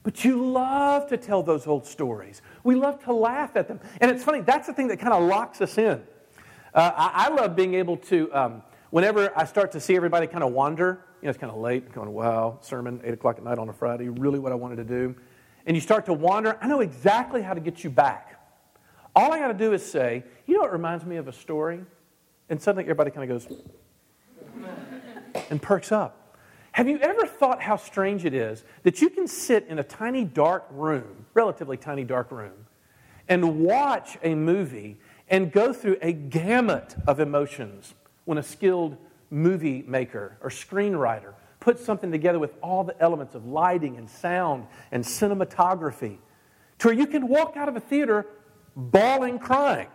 But 0.01 0.25
you 0.25 0.41
love 0.41 1.07
to 1.09 1.17
tell 1.17 1.43
those 1.43 1.67
old 1.67 1.85
stories. 1.85 2.41
We 2.63 2.73
love 2.73 3.03
to 3.03 3.13
laugh 3.13 3.55
at 3.55 3.67
them. 3.67 3.79
And 4.01 4.09
it's 4.09 4.23
funny, 4.23 4.41
that's 4.41 4.65
the 4.65 4.73
thing 4.73 4.87
that 4.87 4.97
kind 4.97 5.13
of 5.13 5.21
locks 5.23 5.61
us 5.61 5.77
in. 5.77 6.01
Uh, 6.73 6.91
I, 6.95 7.25
I, 7.25 7.29
love 7.29 7.55
being 7.55 7.75
able 7.75 7.97
to, 7.97 8.33
um, 8.33 8.63
whenever 8.89 9.31
I 9.37 9.45
start 9.45 9.71
to 9.73 9.79
see 9.79 9.95
everybody 9.95 10.25
kind 10.25 10.43
of 10.43 10.51
wander, 10.53 11.01
you 11.21 11.25
know, 11.25 11.29
it's 11.29 11.37
kind 11.37 11.51
of 11.51 11.59
late, 11.59 11.91
going, 11.91 12.11
wow, 12.11 12.57
sermon, 12.61 13.01
8 13.03 13.13
o'clock 13.13 13.37
at 13.37 13.43
night 13.43 13.59
on 13.59 13.69
a 13.69 13.73
Friday, 13.73 14.09
really 14.09 14.39
what 14.39 14.51
I 14.51 14.55
wanted 14.55 14.77
to 14.77 14.83
do 14.83 15.15
and 15.67 15.75
you 15.75 15.81
start 15.81 16.05
to 16.05 16.13
wander, 16.13 16.57
I 16.61 16.67
know 16.67 16.79
exactly 16.79 17.41
how 17.41 17.53
to 17.53 17.59
get 17.59 17.83
you 17.83 17.89
back. 17.89 18.39
All 19.15 19.33
I 19.33 19.39
got 19.39 19.49
to 19.49 19.53
do 19.53 19.73
is 19.73 19.85
say, 19.85 20.23
you 20.45 20.57
know, 20.57 20.63
it 20.63 20.71
reminds 20.71 21.05
me 21.05 21.17
of 21.17 21.27
a 21.27 21.33
story. 21.33 21.81
And 22.49 22.61
suddenly 22.61 22.85
everybody 22.85 23.11
kind 23.11 23.29
of 23.29 23.41
goes 23.41 23.59
and 25.49 25.61
perks 25.61 25.91
up. 25.91 26.37
Have 26.71 26.87
you 26.87 26.97
ever 26.99 27.25
thought 27.25 27.61
how 27.61 27.75
strange 27.75 28.23
it 28.23 28.33
is 28.33 28.63
that 28.83 29.01
you 29.01 29.09
can 29.09 29.27
sit 29.27 29.65
in 29.67 29.79
a 29.79 29.83
tiny 29.83 30.23
dark 30.23 30.65
room, 30.71 31.25
relatively 31.33 31.75
tiny 31.75 32.05
dark 32.05 32.31
room, 32.31 32.53
and 33.27 33.59
watch 33.59 34.17
a 34.23 34.35
movie 34.35 34.97
and 35.27 35.51
go 35.51 35.73
through 35.73 35.97
a 36.01 36.13
gamut 36.13 36.95
of 37.07 37.19
emotions 37.19 37.93
when 38.23 38.37
a 38.37 38.43
skilled 38.43 38.95
movie 39.29 39.83
maker 39.85 40.37
or 40.39 40.49
screenwriter 40.49 41.33
put 41.67 41.81
something 41.81 42.13
together 42.13 42.39
with 42.39 42.55
all 42.63 42.85
the 42.85 42.97
elements 43.01 43.35
of 43.35 43.45
lighting 43.45 43.97
and 43.97 44.09
sound 44.09 44.65
and 44.89 45.03
cinematography 45.03 46.17
to 46.79 46.87
where 46.87 46.95
you 46.95 47.05
can 47.05 47.27
walk 47.27 47.57
out 47.57 47.67
of 47.67 47.75
a 47.75 47.79
theater 47.81 48.25
bawling, 48.73 49.37
crying. 49.37 49.89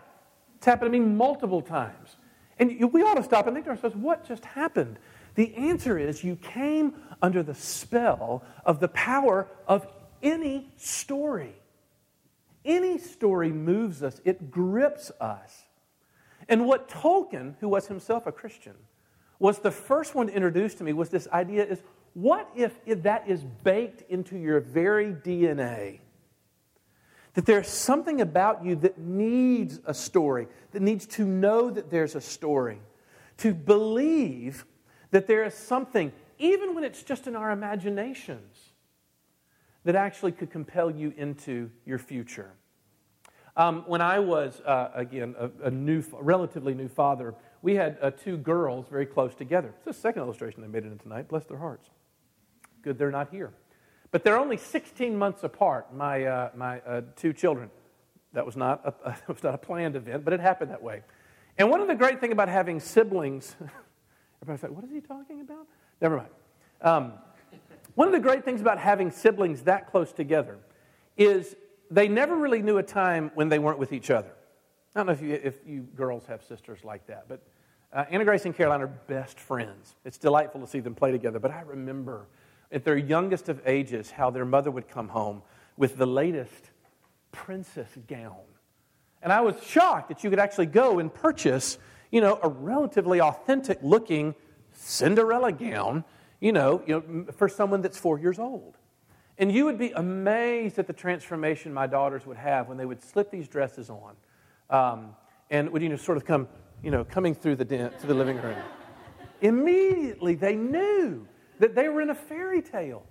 It's 0.57 0.67
happened 0.67 0.93
to 0.93 0.99
me 0.99 1.03
multiple 1.03 1.63
times. 1.63 2.17
And 2.59 2.93
we 2.93 3.01
ought 3.01 3.15
to 3.15 3.23
stop 3.23 3.47
and 3.47 3.57
think 3.57 3.65
to 3.65 3.71
ourselves, 3.71 3.97
what 3.97 4.29
just 4.29 4.45
happened? 4.45 4.99
The 5.35 5.55
answer 5.55 5.99
is 5.99 6.23
you 6.23 6.37
came 6.37 6.93
under 7.23 7.43
the 7.43 7.55
spell 7.55 8.45
of 8.67 8.79
the 8.79 8.89
power 8.89 9.49
of 9.67 9.87
any 10.23 10.75
story. 10.77 11.55
Any 12.67 12.99
story 12.99 13.51
moves 13.51 14.03
us, 14.03 14.21
it 14.27 14.51
grips 14.51 15.11
us. 15.23 15.63
And 16.51 16.67
what 16.67 16.91
Tolkien, 16.91 17.55
who 17.61 17.69
was 17.71 17.87
himself 17.87 18.27
a 18.27 18.33
Christian, 18.33 18.75
was 19.43 19.59
the 19.59 19.73
first 19.73 20.15
one 20.15 20.29
to 20.29 20.33
introduce 20.33 20.73
to 20.77 20.85
me 20.85 20.93
was 20.93 21.09
this 21.09 21.27
idea 21.33 21.65
is 21.65 21.83
what 22.15 22.49
if, 22.55 22.79
if 22.87 23.03
that 23.03 23.29
is 23.29 23.43
baked 23.65 24.09
into 24.09 24.39
your 24.39 24.61
very 24.61 25.13
DNA? 25.13 25.99
That 27.35 27.45
there's 27.45 27.67
something 27.67 28.21
about 28.21 28.65
you 28.65 28.77
that 28.77 28.99
needs 28.99 29.81
a 29.85 29.95
story, 29.95 30.47
that 30.71 30.81
needs 30.81 31.07
to 31.07 31.25
know 31.25 31.71
that 31.71 31.91
there's 31.91 32.15
a 32.15 32.21
story, 32.21 32.79
to 33.39 33.53
believe 33.53 34.65
that 35.11 35.27
there 35.27 35.43
is 35.43 35.55
something, 35.55 36.13
even 36.39 36.73
when 36.77 36.85
it's 36.85 37.03
just 37.03 37.27
in 37.27 37.35
our 37.35 37.51
imaginations, 37.51 38.71
that 39.83 39.97
actually 39.97 40.31
could 40.31 40.53
compel 40.53 40.89
you 40.89 41.13
into 41.17 41.69
your 41.85 41.99
future. 41.99 42.53
Um, 43.57 43.83
when 43.89 44.01
I 44.03 44.21
was, 44.21 44.61
uh, 44.61 44.93
again, 44.95 45.35
a, 45.37 45.51
a, 45.65 45.71
new, 45.71 46.05
relatively 46.13 46.75
new 46.75 46.89
father, 46.89 47.35
we 47.63 47.77
had 47.77 47.97
uh, 48.03 48.11
two 48.11 48.37
girls 48.37 48.87
very 48.91 49.07
close 49.07 49.35
together. 49.35 49.73
It's 49.77 49.85
the 49.85 49.93
second 49.93 50.23
illustration 50.23 50.61
they 50.61 50.69
made 50.69 50.85
it 50.85 50.93
in 50.93 50.99
tonight. 50.99 51.29
Bless 51.29 51.45
their 51.45 51.59
hearts. 51.59 51.89
Good 52.83 52.99
they're 52.99 53.13
not 53.13 53.31
here. 53.31 53.53
But 54.11 54.25
they're 54.25 54.39
only 54.39 54.57
16 54.59 55.17
months 55.17 55.43
apart, 55.45 55.95
my, 55.95 56.25
uh, 56.25 56.51
my 56.55 56.81
uh, 56.81 57.03
two 57.17 57.33
children. 57.33 57.71
That 58.35 58.45
was, 58.45 58.57
not 58.57 58.83
a, 59.05 59.17
was 59.33 59.43
not 59.43 59.55
a 59.55 59.59
planned 59.59 59.97
event, 59.97 60.25
but 60.25 60.35
it 60.35 60.41
happened 60.41 60.71
that 60.71 60.83
way. 60.83 61.03
And 61.57 61.71
one 61.71 61.81
of 61.81 61.87
the 61.87 61.95
great 61.95 62.21
things 62.21 62.33
about 62.33 62.49
having 62.49 62.81
siblings, 62.81 63.55
everybody's 64.43 64.63
like, 64.63 64.73
what 64.73 64.85
is 64.85 64.91
he 64.91 65.01
talking 65.01 65.41
about? 65.41 65.67
Never 66.01 66.17
mind. 66.17 66.31
Um, 66.81 67.13
one 67.95 68.09
of 68.09 68.13
the 68.13 68.21
great 68.21 68.45
things 68.45 68.61
about 68.61 68.79
having 68.79 69.11
siblings 69.11 69.63
that 69.63 69.91
close 69.91 70.13
together 70.13 70.59
is 71.17 71.55
they 71.91 72.09
never 72.09 72.35
really 72.35 72.63
knew 72.63 72.79
a 72.79 72.83
time 72.83 73.31
when 73.35 73.49
they 73.49 73.59
weren't 73.59 73.79
with 73.79 73.93
each 73.93 74.11
other. 74.11 74.33
I 74.95 75.01
don't 75.01 75.07
know 75.07 75.13
if 75.13 75.23
you, 75.23 75.41
if 75.43 75.59
you 75.67 75.83
girls 75.95 76.27
have 76.27 76.43
sisters 76.43 76.81
like 76.85 77.07
that, 77.07 77.27
but 77.29 77.43
uh, 77.93 78.05
Anna 78.11 78.25
Grace 78.25 78.45
and 78.45 78.57
Caroline 78.57 78.83
are 78.83 78.87
best 78.87 79.39
friends. 79.39 79.95
It's 80.05 80.19
delightful 80.19 80.61
to 80.61 80.67
see 80.67 80.81
them 80.81 80.95
play 80.95 81.13
together. 81.13 81.39
But 81.39 81.51
I 81.51 81.61
remember 81.61 82.27
at 82.71 82.85
their 82.85 82.97
youngest 82.97 83.49
of 83.49 83.61
ages 83.67 84.11
how 84.11 84.31
their 84.31 84.45
mother 84.45 84.71
would 84.71 84.89
come 84.89 85.09
home 85.09 85.43
with 85.77 85.97
the 85.97 86.07
latest 86.07 86.71
princess 87.33 87.89
gown. 88.09 88.37
And 89.23 89.33
I 89.33 89.41
was 89.43 89.55
shocked 89.65 90.09
that 90.09 90.25
you 90.25 90.31
could 90.31 90.39
actually 90.39 90.67
go 90.67 90.99
and 90.99 91.13
purchase, 91.13 91.79
you 92.11 92.21
know, 92.21 92.39
a 92.43 92.49
relatively 92.49 93.21
authentic 93.21 93.79
looking 93.83 94.35
Cinderella 94.73 95.53
gown, 95.53 96.05
you 96.41 96.53
know, 96.53 96.83
you 96.87 97.05
know, 97.07 97.33
for 97.33 97.49
someone 97.49 97.83
that's 97.83 97.99
four 97.99 98.19
years 98.19 98.39
old. 98.39 98.77
And 99.39 99.53
you 99.53 99.65
would 99.67 99.79
be 99.79 99.93
amazed 99.93 100.79
at 100.79 100.87
the 100.87 100.93
transformation 100.93 101.73
my 101.73 101.87
daughters 101.87 102.27
would 102.27 102.37
have 102.37 102.69
when 102.69 102.77
they 102.79 102.85
would 102.85 103.03
slip 103.03 103.31
these 103.31 103.49
dresses 103.49 103.91
on 103.91 104.15
um, 104.71 105.17
and 105.51 105.71
would 105.71 105.83
you 105.83 105.89
know, 105.89 105.97
sort 105.97 106.17
of 106.17 106.25
come, 106.25 106.49
you 106.83 106.91
know, 106.91 107.05
coming 107.05 107.35
through 107.35 107.57
the, 107.57 107.65
den- 107.65 107.93
to 108.01 108.07
the 108.07 108.15
living 108.15 108.41
room. 108.41 108.59
Immediately, 109.41 110.35
they 110.35 110.55
knew 110.55 111.27
that 111.59 111.75
they 111.75 111.89
were 111.89 112.01
in 112.01 112.11
a 112.11 112.15
fairy 112.15 112.63
tale. 112.63 113.05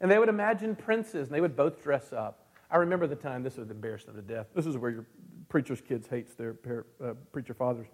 And 0.00 0.10
they 0.10 0.18
would 0.18 0.30
imagine 0.30 0.74
princes, 0.74 1.28
and 1.28 1.34
they 1.34 1.40
would 1.40 1.56
both 1.56 1.82
dress 1.82 2.12
up. 2.12 2.46
I 2.70 2.76
remember 2.76 3.06
the 3.06 3.16
time, 3.16 3.42
this 3.42 3.56
would 3.56 3.70
embarrass 3.70 4.04
them 4.04 4.16
to 4.16 4.22
death. 4.22 4.46
This 4.54 4.64
is 4.64 4.78
where 4.78 4.90
your 4.90 5.06
preacher's 5.48 5.80
kids 5.80 6.06
hates 6.06 6.34
their 6.34 6.56
uh, 7.04 7.14
preacher 7.32 7.52
fathers. 7.52 7.88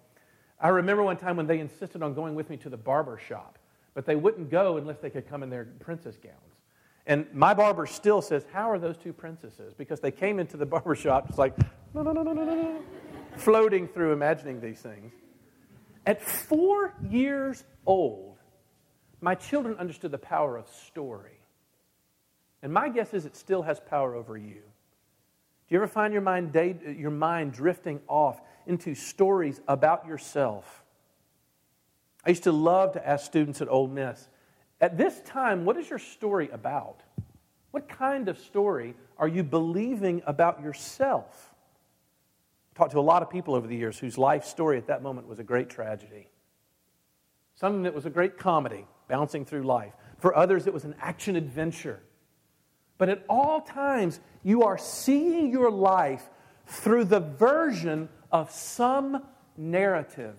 I 0.59 0.69
remember 0.69 1.03
one 1.03 1.17
time 1.17 1.35
when 1.35 1.47
they 1.47 1.59
insisted 1.59 2.01
on 2.01 2.13
going 2.13 2.33
with 2.33 2.49
me 2.49 2.57
to 2.57 2.69
the 2.69 2.77
barber 2.77 3.17
shop, 3.17 3.59
but 3.93 4.05
they 4.05 4.15
wouldn't 4.15 4.49
go 4.49 4.77
unless 4.77 4.99
they 4.99 5.09
could 5.09 5.27
come 5.27 5.43
in 5.43 5.49
their 5.49 5.65
princess 5.79 6.17
gowns. 6.17 6.35
And 7.05 7.25
my 7.33 7.53
barber 7.53 7.85
still 7.85 8.21
says, 8.21 8.45
How 8.51 8.69
are 8.69 8.79
those 8.79 8.97
two 8.97 9.13
princesses? 9.13 9.73
Because 9.73 9.99
they 9.99 10.11
came 10.11 10.39
into 10.39 10.57
the 10.57 10.65
barber 10.65 10.95
shop, 10.95 11.27
just 11.27 11.39
like, 11.39 11.57
no, 11.93 12.01
no, 12.03 12.11
no, 12.11 12.21
no, 12.21 12.33
no, 12.33 12.43
no, 12.43 12.55
no, 12.55 12.83
floating 13.37 13.87
through 13.87 14.13
imagining 14.13 14.59
these 14.61 14.79
things. 14.79 15.11
At 16.05 16.21
four 16.21 16.93
years 17.09 17.63
old, 17.85 18.37
my 19.21 19.35
children 19.35 19.77
understood 19.77 20.11
the 20.11 20.17
power 20.17 20.57
of 20.57 20.67
story. 20.69 21.39
And 22.61 22.73
my 22.73 22.89
guess 22.89 23.13
is 23.13 23.25
it 23.25 23.35
still 23.35 23.61
has 23.63 23.79
power 23.79 24.15
over 24.15 24.37
you. 24.37 24.61
Do 25.67 25.75
you 25.75 25.77
ever 25.77 25.87
find 25.87 26.13
your 26.13 26.21
mind, 26.21 26.53
day, 26.53 26.75
your 26.97 27.11
mind 27.11 27.53
drifting 27.53 27.99
off 28.07 28.39
into 28.65 28.95
stories 28.95 29.59
about 29.67 30.07
yourself? 30.07 30.83
I 32.25 32.29
used 32.29 32.43
to 32.43 32.51
love 32.51 32.93
to 32.93 33.07
ask 33.07 33.25
students 33.25 33.61
at 33.61 33.69
Ole 33.69 33.87
Miss, 33.87 34.27
at 34.79 34.97
this 34.97 35.19
time, 35.21 35.65
what 35.65 35.77
is 35.77 35.89
your 35.89 35.99
story 35.99 36.49
about? 36.49 37.01
What 37.71 37.89
kind 37.89 38.29
of 38.29 38.37
story 38.37 38.95
are 39.17 39.27
you 39.27 39.43
believing 39.43 40.21
about 40.25 40.61
yourself? 40.61 41.53
Talked 42.77 42.91
to 42.91 42.99
a 42.99 43.01
lot 43.01 43.23
of 43.23 43.31
people 43.31 43.55
over 43.55 43.65
the 43.65 43.75
years 43.75 43.97
whose 43.97 44.19
life 44.19 44.45
story 44.45 44.77
at 44.77 44.85
that 44.85 45.01
moment 45.01 45.27
was 45.27 45.39
a 45.39 45.43
great 45.43 45.67
tragedy. 45.67 46.29
Something 47.55 47.81
that 47.81 47.95
was 47.95 48.05
a 48.05 48.11
great 48.11 48.37
comedy, 48.37 48.85
bouncing 49.07 49.45
through 49.45 49.63
life. 49.63 49.93
For 50.19 50.35
others, 50.35 50.67
it 50.67 50.73
was 50.75 50.83
an 50.83 50.93
action 51.01 51.35
adventure. 51.35 52.03
But 52.99 53.09
at 53.09 53.25
all 53.27 53.61
times, 53.61 54.19
you 54.43 54.61
are 54.61 54.77
seeing 54.77 55.49
your 55.51 55.71
life 55.71 56.29
through 56.67 57.05
the 57.05 57.19
version 57.19 58.09
of 58.31 58.51
some 58.51 59.23
narrative. 59.57 60.37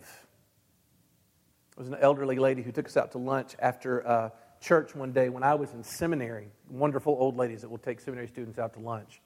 There 1.75 1.83
was 1.83 1.88
an 1.88 1.97
elderly 2.00 2.37
lady 2.37 2.62
who 2.62 2.71
took 2.71 2.87
us 2.87 2.97
out 2.97 3.11
to 3.12 3.18
lunch 3.18 3.57
after 3.59 4.07
uh, 4.07 4.30
church 4.61 4.95
one 4.95 5.11
day 5.11 5.28
when 5.28 5.42
I 5.42 5.57
was 5.57 5.73
in 5.73 5.83
seminary. 5.83 6.52
Wonderful 6.71 7.16
old 7.18 7.37
ladies 7.37 7.62
that 7.62 7.68
will 7.68 7.78
take 7.78 7.99
seminary 7.99 8.28
students 8.28 8.61
out 8.61 8.75
to 8.75 8.80
lunch. 8.80 9.21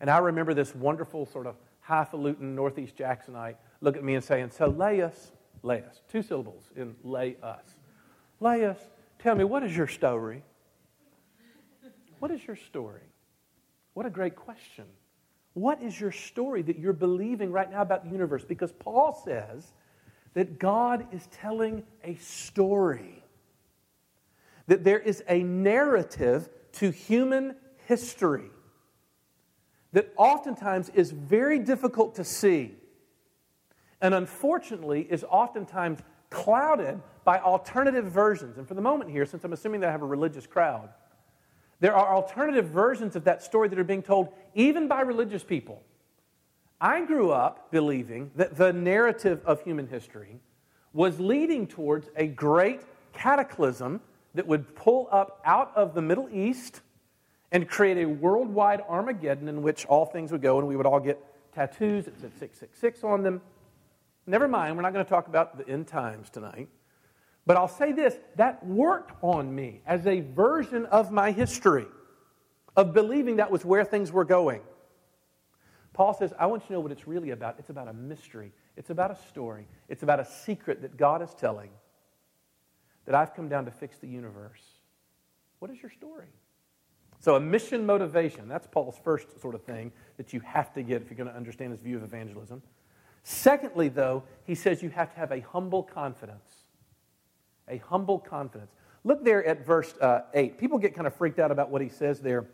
And 0.00 0.10
I 0.10 0.18
remember 0.18 0.52
this 0.52 0.74
wonderful 0.74 1.26
sort 1.26 1.46
of 1.46 1.54
highfalutin 1.88 2.54
Northeast 2.54 2.96
Jacksonite 2.96 3.56
look 3.80 3.96
at 3.96 4.04
me 4.04 4.14
and 4.14 4.24
saying, 4.24 4.50
So 4.50 4.66
lay 4.66 5.02
us, 5.02 5.32
lay 5.62 5.82
us, 5.82 6.00
two 6.10 6.22
syllables 6.22 6.64
in 6.76 6.94
lay 7.02 7.36
us. 7.42 7.64
Lay 8.40 8.64
us, 8.64 8.78
tell 9.18 9.34
me, 9.34 9.44
what 9.44 9.62
is 9.62 9.76
your 9.76 9.86
story? 9.86 10.42
What 12.18 12.30
is 12.30 12.46
your 12.46 12.56
story? 12.56 13.02
What 13.94 14.06
a 14.06 14.10
great 14.10 14.36
question. 14.36 14.84
What 15.54 15.80
is 15.80 15.98
your 15.98 16.12
story 16.12 16.60
that 16.62 16.78
you're 16.78 16.92
believing 16.92 17.50
right 17.50 17.70
now 17.70 17.80
about 17.80 18.04
the 18.04 18.10
universe? 18.10 18.44
Because 18.44 18.72
Paul 18.72 19.18
says 19.24 19.72
that 20.34 20.58
God 20.58 21.06
is 21.12 21.26
telling 21.28 21.82
a 22.04 22.14
story, 22.16 23.22
that 24.66 24.84
there 24.84 24.98
is 24.98 25.22
a 25.28 25.42
narrative 25.42 26.50
to 26.72 26.90
human 26.90 27.56
history 27.86 28.50
that 29.96 30.12
oftentimes 30.18 30.90
is 30.90 31.10
very 31.10 31.58
difficult 31.58 32.16
to 32.16 32.22
see 32.22 32.74
and 34.02 34.12
unfortunately 34.12 35.06
is 35.08 35.24
oftentimes 35.24 36.00
clouded 36.28 37.00
by 37.24 37.38
alternative 37.38 38.04
versions. 38.04 38.58
And 38.58 38.68
for 38.68 38.74
the 38.74 38.82
moment 38.82 39.10
here, 39.10 39.24
since 39.24 39.42
I'm 39.42 39.54
assuming 39.54 39.80
that 39.80 39.88
I 39.88 39.92
have 39.92 40.02
a 40.02 40.06
religious 40.06 40.46
crowd, 40.46 40.90
there 41.80 41.96
are 41.96 42.14
alternative 42.14 42.66
versions 42.66 43.16
of 43.16 43.24
that 43.24 43.42
story 43.42 43.68
that 43.70 43.78
are 43.78 43.84
being 43.84 44.02
told 44.02 44.34
even 44.54 44.86
by 44.86 45.00
religious 45.00 45.42
people. 45.42 45.82
I 46.78 47.02
grew 47.06 47.30
up 47.30 47.72
believing 47.72 48.32
that 48.36 48.54
the 48.54 48.74
narrative 48.74 49.40
of 49.46 49.62
human 49.62 49.86
history 49.86 50.40
was 50.92 51.18
leading 51.18 51.66
towards 51.66 52.10
a 52.16 52.26
great 52.26 52.82
cataclysm 53.14 54.02
that 54.34 54.46
would 54.46 54.76
pull 54.76 55.08
up 55.10 55.40
out 55.46 55.72
of 55.74 55.94
the 55.94 56.02
Middle 56.02 56.28
East 56.30 56.82
and 57.52 57.68
create 57.68 57.98
a 57.98 58.06
worldwide 58.06 58.82
Armageddon 58.88 59.48
in 59.48 59.62
which 59.62 59.86
all 59.86 60.04
things 60.04 60.32
would 60.32 60.42
go 60.42 60.58
and 60.58 60.66
we 60.66 60.76
would 60.76 60.86
all 60.86 61.00
get 61.00 61.20
tattoos 61.54 62.04
that 62.04 62.20
said 62.20 62.32
666 62.38 63.04
on 63.04 63.22
them. 63.22 63.40
Never 64.26 64.48
mind, 64.48 64.76
we're 64.76 64.82
not 64.82 64.92
going 64.92 65.04
to 65.04 65.08
talk 65.08 65.28
about 65.28 65.56
the 65.56 65.68
end 65.68 65.86
times 65.86 66.28
tonight. 66.30 66.68
But 67.46 67.56
I'll 67.56 67.68
say 67.68 67.92
this 67.92 68.18
that 68.34 68.66
worked 68.66 69.12
on 69.22 69.54
me 69.54 69.80
as 69.86 70.06
a 70.06 70.20
version 70.20 70.84
of 70.86 71.12
my 71.12 71.30
history, 71.30 71.86
of 72.76 72.92
believing 72.92 73.36
that 73.36 73.50
was 73.50 73.64
where 73.64 73.84
things 73.84 74.10
were 74.10 74.24
going. 74.24 74.60
Paul 75.92 76.12
says, 76.12 76.34
I 76.38 76.46
want 76.46 76.64
you 76.64 76.66
to 76.68 76.72
know 76.74 76.80
what 76.80 76.92
it's 76.92 77.06
really 77.06 77.30
about. 77.30 77.56
It's 77.58 77.70
about 77.70 77.88
a 77.88 77.92
mystery, 77.92 78.52
it's 78.76 78.90
about 78.90 79.12
a 79.12 79.16
story, 79.28 79.66
it's 79.88 80.02
about 80.02 80.20
a 80.20 80.26
secret 80.26 80.82
that 80.82 80.96
God 80.96 81.22
is 81.22 81.32
telling 81.34 81.70
that 83.06 83.14
I've 83.14 83.34
come 83.34 83.48
down 83.48 83.64
to 83.64 83.70
fix 83.70 83.96
the 83.98 84.08
universe. 84.08 84.60
What 85.60 85.70
is 85.70 85.80
your 85.80 85.92
story? 85.92 86.26
So, 87.18 87.36
a 87.36 87.40
mission 87.40 87.86
motivation, 87.86 88.48
that's 88.48 88.66
Paul's 88.66 88.98
first 89.02 89.40
sort 89.40 89.54
of 89.54 89.62
thing 89.62 89.92
that 90.16 90.32
you 90.32 90.40
have 90.40 90.72
to 90.74 90.82
get 90.82 91.02
if 91.02 91.10
you're 91.10 91.16
going 91.16 91.28
to 91.28 91.36
understand 91.36 91.72
his 91.72 91.80
view 91.80 91.96
of 91.96 92.04
evangelism. 92.04 92.62
Secondly, 93.22 93.88
though, 93.88 94.22
he 94.44 94.54
says 94.54 94.82
you 94.82 94.90
have 94.90 95.12
to 95.12 95.18
have 95.18 95.32
a 95.32 95.40
humble 95.40 95.82
confidence 95.82 96.66
a 97.68 97.78
humble 97.78 98.18
confidence. 98.18 98.72
Look 99.04 99.24
there 99.24 99.44
at 99.44 99.64
verse 99.64 99.94
uh, 100.00 100.22
8. 100.34 100.58
People 100.58 100.78
get 100.78 100.94
kind 100.94 101.06
of 101.06 101.14
freaked 101.14 101.38
out 101.38 101.50
about 101.50 101.70
what 101.70 101.82
he 101.82 101.88
says 101.88 102.20
there 102.20 102.46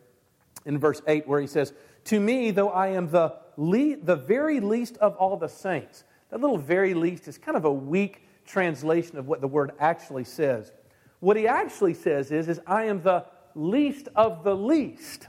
in 0.64 0.78
verse 0.78 1.00
8, 1.06 1.26
where 1.26 1.40
he 1.40 1.46
says, 1.46 1.72
To 2.04 2.20
me, 2.20 2.50
though 2.50 2.70
I 2.70 2.88
am 2.88 3.10
the, 3.10 3.36
le- 3.56 3.96
the 3.96 4.16
very 4.16 4.60
least 4.60 4.96
of 4.98 5.16
all 5.16 5.36
the 5.36 5.48
saints. 5.48 6.04
That 6.30 6.40
little 6.40 6.58
very 6.58 6.94
least 6.94 7.28
is 7.28 7.38
kind 7.38 7.56
of 7.56 7.64
a 7.64 7.72
weak 7.72 8.26
translation 8.46 9.18
of 9.18 9.26
what 9.26 9.40
the 9.40 9.48
word 9.48 9.72
actually 9.78 10.24
says. 10.24 10.72
What 11.20 11.36
he 11.36 11.46
actually 11.46 11.94
says 11.94 12.32
is, 12.32 12.48
is 12.48 12.60
I 12.66 12.84
am 12.84 13.02
the 13.02 13.24
least 13.54 14.08
of 14.14 14.44
the 14.44 14.54
least. 14.54 15.28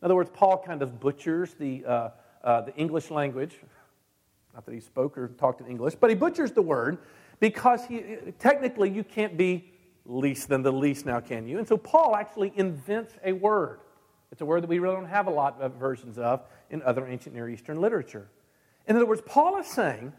In 0.00 0.06
other 0.06 0.14
words, 0.14 0.30
Paul 0.32 0.58
kind 0.58 0.82
of 0.82 1.00
butchers 1.00 1.54
the, 1.54 1.84
uh, 1.84 2.10
uh, 2.42 2.60
the 2.62 2.74
English 2.76 3.10
language. 3.10 3.56
Not 4.54 4.66
that 4.66 4.74
he 4.74 4.80
spoke 4.80 5.16
or 5.18 5.28
talked 5.28 5.60
in 5.60 5.66
English, 5.66 5.94
but 5.96 6.10
he 6.10 6.16
butchers 6.16 6.52
the 6.52 6.62
word 6.62 6.98
because 7.40 7.84
he, 7.86 8.02
technically 8.38 8.90
you 8.90 9.02
can't 9.02 9.36
be 9.36 9.72
least 10.06 10.48
than 10.48 10.62
the 10.62 10.72
least 10.72 11.06
now, 11.06 11.20
can 11.20 11.46
you? 11.48 11.58
And 11.58 11.66
so 11.66 11.76
Paul 11.76 12.14
actually 12.16 12.52
invents 12.56 13.14
a 13.24 13.32
word. 13.32 13.80
It's 14.30 14.40
a 14.40 14.44
word 14.44 14.62
that 14.62 14.68
we 14.68 14.78
really 14.78 14.96
don't 14.96 15.06
have 15.06 15.26
a 15.26 15.30
lot 15.30 15.60
of 15.60 15.74
versions 15.74 16.18
of 16.18 16.42
in 16.70 16.82
other 16.82 17.06
ancient 17.06 17.34
Near 17.34 17.48
Eastern 17.48 17.80
literature. 17.80 18.28
In 18.86 18.96
other 18.96 19.06
words, 19.06 19.22
Paul 19.24 19.58
is 19.58 19.66
saying 19.66 20.12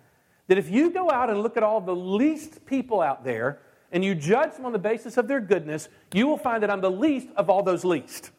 that 0.48 0.58
if 0.58 0.70
you 0.70 0.90
go 0.92 1.12
out 1.12 1.30
and 1.30 1.42
look 1.42 1.58
at 1.58 1.64
all 1.64 1.82
the 1.82 1.96
least 1.96 2.66
people 2.66 3.02
out 3.02 3.24
there 3.24 3.60
and 3.96 4.04
you 4.04 4.14
judge 4.14 4.54
them 4.58 4.66
on 4.66 4.74
the 4.74 4.78
basis 4.78 5.16
of 5.16 5.30
their 5.30 5.40
goodness, 5.40 5.88
you 6.14 6.28
will 6.28 6.38
find 6.38 6.62
that 6.62 6.70
I'm 6.70 6.82
the 6.82 6.92
least 6.92 7.30
of 7.38 7.50
all 7.50 7.64
those 7.64 7.86
least. 7.86 8.30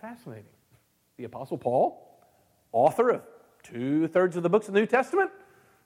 Fascinating. 0.00 0.50
The 1.16 1.24
Apostle 1.24 1.56
Paul, 1.56 2.18
author 2.72 3.08
of 3.10 3.22
two 3.62 4.08
thirds 4.08 4.36
of 4.36 4.42
the 4.42 4.48
books 4.48 4.66
of 4.66 4.74
the 4.74 4.80
New 4.80 4.86
Testament, 4.86 5.30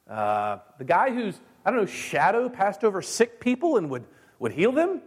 uh, 0.08 0.60
the 0.78 0.84
guy 0.84 1.10
who's, 1.10 1.38
I 1.62 1.70
don't 1.70 1.80
know, 1.80 1.86
shadow 1.86 2.48
passed 2.48 2.82
over 2.82 3.02
sick 3.02 3.40
people 3.40 3.76
and 3.76 3.90
would, 3.90 4.06
would 4.38 4.52
heal 4.52 4.72
them. 4.72 5.02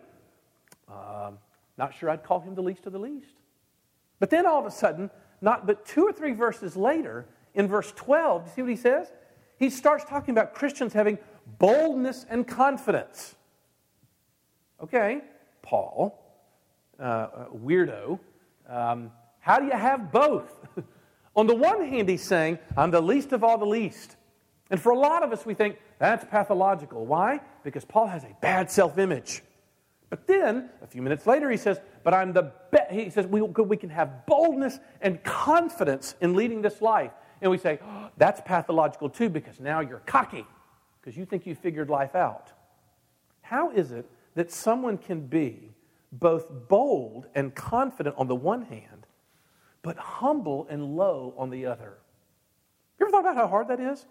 Uh, 0.88 1.32
not 1.76 1.96
sure 1.96 2.12
I'd 2.12 2.24
call 2.24 2.40
him 2.40 2.54
the 2.54 2.62
least 2.62 2.86
of 2.86 2.94
the 2.94 3.00
least. 3.00 3.34
But 4.20 4.30
then 4.30 4.46
all 4.46 4.60
of 4.60 4.68
a 4.68 4.72
sudden, 4.72 5.10
not 5.42 5.66
but 5.66 5.88
two 5.88 6.06
or 6.06 6.14
three 6.14 6.34
verses 6.34 6.78
later, 6.78 7.26
in 7.56 7.68
verse 7.68 7.92
12, 7.96 8.44
do 8.44 8.50
you 8.50 8.56
see 8.56 8.62
what 8.62 8.70
he 8.70 8.78
says? 8.78 9.12
He 9.58 9.72
starts 9.72 10.06
talking 10.06 10.34
about 10.34 10.54
Christians 10.54 10.94
having 10.94 11.18
boldness 11.60 12.26
and 12.30 12.48
confidence. 12.48 13.36
Okay, 14.82 15.22
Paul, 15.62 16.20
uh, 17.00 17.28
weirdo, 17.56 18.20
um, 18.68 19.12
how 19.40 19.60
do 19.60 19.66
you 19.66 19.72
have 19.72 20.12
both? 20.12 20.66
On 21.36 21.48
the 21.48 21.56
one 21.56 21.86
hand, 21.86 22.10
he's 22.10 22.24
saying, 22.24 22.60
I'm 22.78 22.92
the 22.92 23.02
least 23.02 23.32
of 23.32 23.44
all 23.44 23.58
the 23.58 23.66
least. 23.66 24.16
And 24.70 24.82
for 24.82 24.92
a 24.92 24.98
lot 24.98 25.24
of 25.24 25.32
us, 25.32 25.46
we 25.46 25.54
think 25.54 25.78
that's 26.00 26.26
pathological. 26.26 27.06
Why? 27.06 27.42
Because 27.64 27.86
Paul 27.86 28.08
has 28.08 28.24
a 28.24 28.36
bad 28.42 28.72
self 28.72 28.98
image. 28.98 29.42
But 30.10 30.28
then, 30.28 30.70
a 30.82 30.88
few 30.88 31.02
minutes 31.02 31.26
later, 31.26 31.50
he 31.50 31.58
says, 31.58 31.80
But 32.04 32.14
I'm 32.14 32.34
the 32.34 32.52
best. 32.72 32.92
He 32.92 33.10
says, 33.10 33.26
we, 33.26 33.42
we 33.42 33.78
can 33.78 33.90
have 33.90 34.26
boldness 34.26 34.80
and 35.02 35.24
confidence 35.24 36.16
in 36.22 36.36
leading 36.36 36.62
this 36.62 36.82
life. 36.82 37.12
And 37.42 37.50
we 37.50 37.58
say, 37.58 37.80
oh, 37.84 38.10
That's 38.18 38.40
pathological 38.46 39.10
too, 39.10 39.30
because 39.30 39.60
now 39.60 39.80
you're 39.80 40.04
cocky, 40.06 40.46
because 41.04 41.18
you 41.18 41.26
think 41.26 41.46
you 41.46 41.54
figured 41.54 41.90
life 41.90 42.16
out. 42.16 42.52
How 43.42 43.72
is 43.72 43.92
it 43.92 44.10
that 44.36 44.52
someone 44.52 44.98
can 44.98 45.28
be 45.28 45.74
both 46.14 46.48
bold 46.70 47.28
and 47.36 47.54
confident 47.54 48.16
on 48.18 48.28
the 48.28 48.36
one 48.36 48.64
hand, 48.64 49.06
but 49.82 49.98
humble 49.98 50.66
and 50.70 50.96
low 50.96 51.34
on 51.38 51.50
the 51.50 51.66
other? 51.66 51.98
You 52.98 53.06
ever 53.06 53.12
thought 53.12 53.20
about 53.20 53.36
how 53.36 53.48
hard 53.48 53.68
that 53.68 53.82
is? 53.82 54.06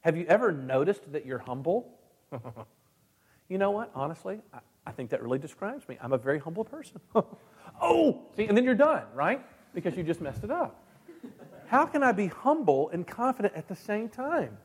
Have 0.00 0.16
you 0.16 0.24
ever 0.28 0.50
noticed 0.50 1.12
that 1.12 1.26
you're 1.26 1.38
humble? 1.38 1.92
you 3.48 3.58
know 3.58 3.70
what? 3.70 3.90
Honestly, 3.94 4.40
I, 4.54 4.60
I, 4.86 4.92
think 4.92 5.10
that 5.10 5.22
really 5.22 5.38
describes 5.38 5.86
me. 5.88 5.98
I'm 6.00 6.14
a 6.14 6.18
very 6.18 6.38
humble 6.38 6.64
person. 6.64 7.00
oh, 7.82 8.22
see, 8.34 8.46
and 8.46 8.56
then 8.56 8.64
you're 8.64 8.74
done, 8.74 9.02
right? 9.14 9.44
Because 9.74 9.94
you 9.94 10.02
just 10.02 10.22
messed 10.22 10.42
it 10.42 10.50
up. 10.50 10.82
How 11.66 11.84
can 11.84 12.02
I 12.02 12.12
be 12.12 12.28
humble 12.28 12.88
and 12.88 13.06
confident 13.06 13.54
at 13.54 13.68
the 13.68 13.76
same 13.76 14.08
time? 14.08 14.56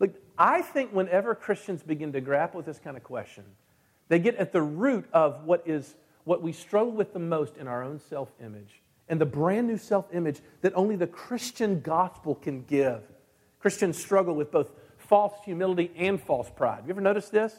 Look, 0.00 0.14
I 0.36 0.62
think 0.62 0.92
whenever 0.92 1.34
Christians 1.34 1.82
begin 1.82 2.12
to 2.12 2.20
grapple 2.20 2.58
with 2.58 2.66
this 2.66 2.78
kind 2.78 2.96
of 2.96 3.04
question, 3.04 3.44
they 4.08 4.18
get 4.18 4.36
at 4.36 4.52
the 4.52 4.62
root 4.62 5.06
of 5.12 5.44
what 5.44 5.62
is 5.66 5.94
what 6.24 6.42
we 6.42 6.52
struggle 6.52 6.92
with 6.92 7.12
the 7.12 7.18
most 7.18 7.56
in 7.56 7.68
our 7.68 7.82
own 7.82 8.00
self-image 8.00 8.80
and 9.08 9.20
the 9.20 9.26
brand 9.26 9.66
new 9.66 9.76
self-image 9.76 10.40
that 10.62 10.72
only 10.74 10.96
the 10.96 11.06
Christian 11.06 11.80
gospel 11.80 12.34
can 12.34 12.62
give. 12.62 13.02
Christians 13.60 13.98
struggle 13.98 14.34
with 14.34 14.50
both 14.50 14.70
false 14.96 15.34
humility 15.44 15.90
and 15.96 16.20
false 16.20 16.50
pride. 16.50 16.82
You 16.86 16.90
ever 16.90 17.00
notice 17.00 17.28
this? 17.28 17.54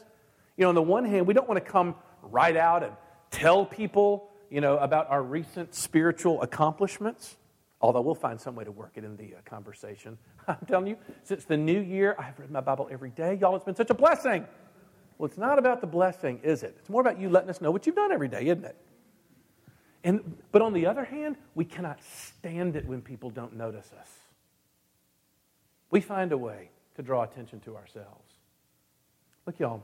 You 0.56 0.62
know, 0.62 0.70
on 0.70 0.74
the 0.74 0.82
one 0.82 1.04
hand, 1.04 1.26
we 1.26 1.34
don't 1.34 1.48
want 1.48 1.64
to 1.64 1.70
come 1.70 1.94
right 2.22 2.56
out 2.56 2.82
and 2.82 2.92
tell 3.30 3.64
people, 3.64 4.30
you 4.50 4.60
know, 4.60 4.78
about 4.78 5.10
our 5.10 5.22
recent 5.22 5.74
spiritual 5.74 6.42
accomplishments, 6.42 7.36
although 7.80 8.00
we'll 8.00 8.14
find 8.14 8.40
some 8.40 8.54
way 8.54 8.64
to 8.64 8.72
work 8.72 8.92
it 8.94 9.04
in 9.04 9.16
the 9.16 9.34
uh, 9.34 9.38
conversation. 9.44 10.18
I'm 10.48 10.64
telling 10.66 10.88
you, 10.88 10.96
since 11.22 11.44
the 11.44 11.56
new 11.56 11.80
year, 11.80 12.16
I've 12.18 12.38
read 12.38 12.50
my 12.50 12.60
Bible 12.60 12.88
every 12.90 13.10
day. 13.10 13.38
Y'all, 13.40 13.56
it's 13.56 13.64
been 13.64 13.76
such 13.76 13.90
a 13.90 13.94
blessing. 13.94 14.46
Well, 15.18 15.26
it's 15.26 15.38
not 15.38 15.58
about 15.58 15.80
the 15.80 15.86
blessing, 15.86 16.40
is 16.42 16.62
it? 16.62 16.76
It's 16.78 16.88
more 16.88 17.00
about 17.00 17.18
you 17.18 17.28
letting 17.30 17.50
us 17.50 17.60
know 17.60 17.70
what 17.70 17.86
you've 17.86 17.96
done 17.96 18.12
every 18.12 18.28
day, 18.28 18.46
isn't 18.46 18.64
it? 18.64 18.76
And, 20.04 20.36
but 20.52 20.62
on 20.62 20.72
the 20.72 20.86
other 20.86 21.04
hand, 21.04 21.36
we 21.54 21.64
cannot 21.64 22.00
stand 22.02 22.76
it 22.76 22.86
when 22.86 23.00
people 23.02 23.30
don't 23.30 23.56
notice 23.56 23.90
us. 23.98 24.10
We 25.90 26.00
find 26.00 26.32
a 26.32 26.38
way 26.38 26.70
to 26.96 27.02
draw 27.02 27.22
attention 27.22 27.60
to 27.60 27.76
ourselves. 27.76 28.34
Look, 29.46 29.58
y'all, 29.58 29.82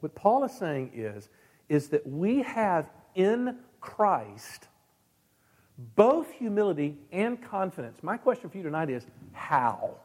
what 0.00 0.14
Paul 0.14 0.44
is 0.44 0.52
saying 0.52 0.92
is, 0.94 1.28
is 1.68 1.88
that 1.88 2.06
we 2.06 2.42
have 2.42 2.90
in 3.14 3.56
Christ 3.80 4.68
both 5.78 6.30
humility 6.30 6.96
and 7.12 7.42
confidence. 7.42 8.02
My 8.02 8.16
question 8.16 8.48
for 8.48 8.56
you 8.56 8.62
tonight 8.62 8.90
is 8.90 9.06
how? 9.32 9.96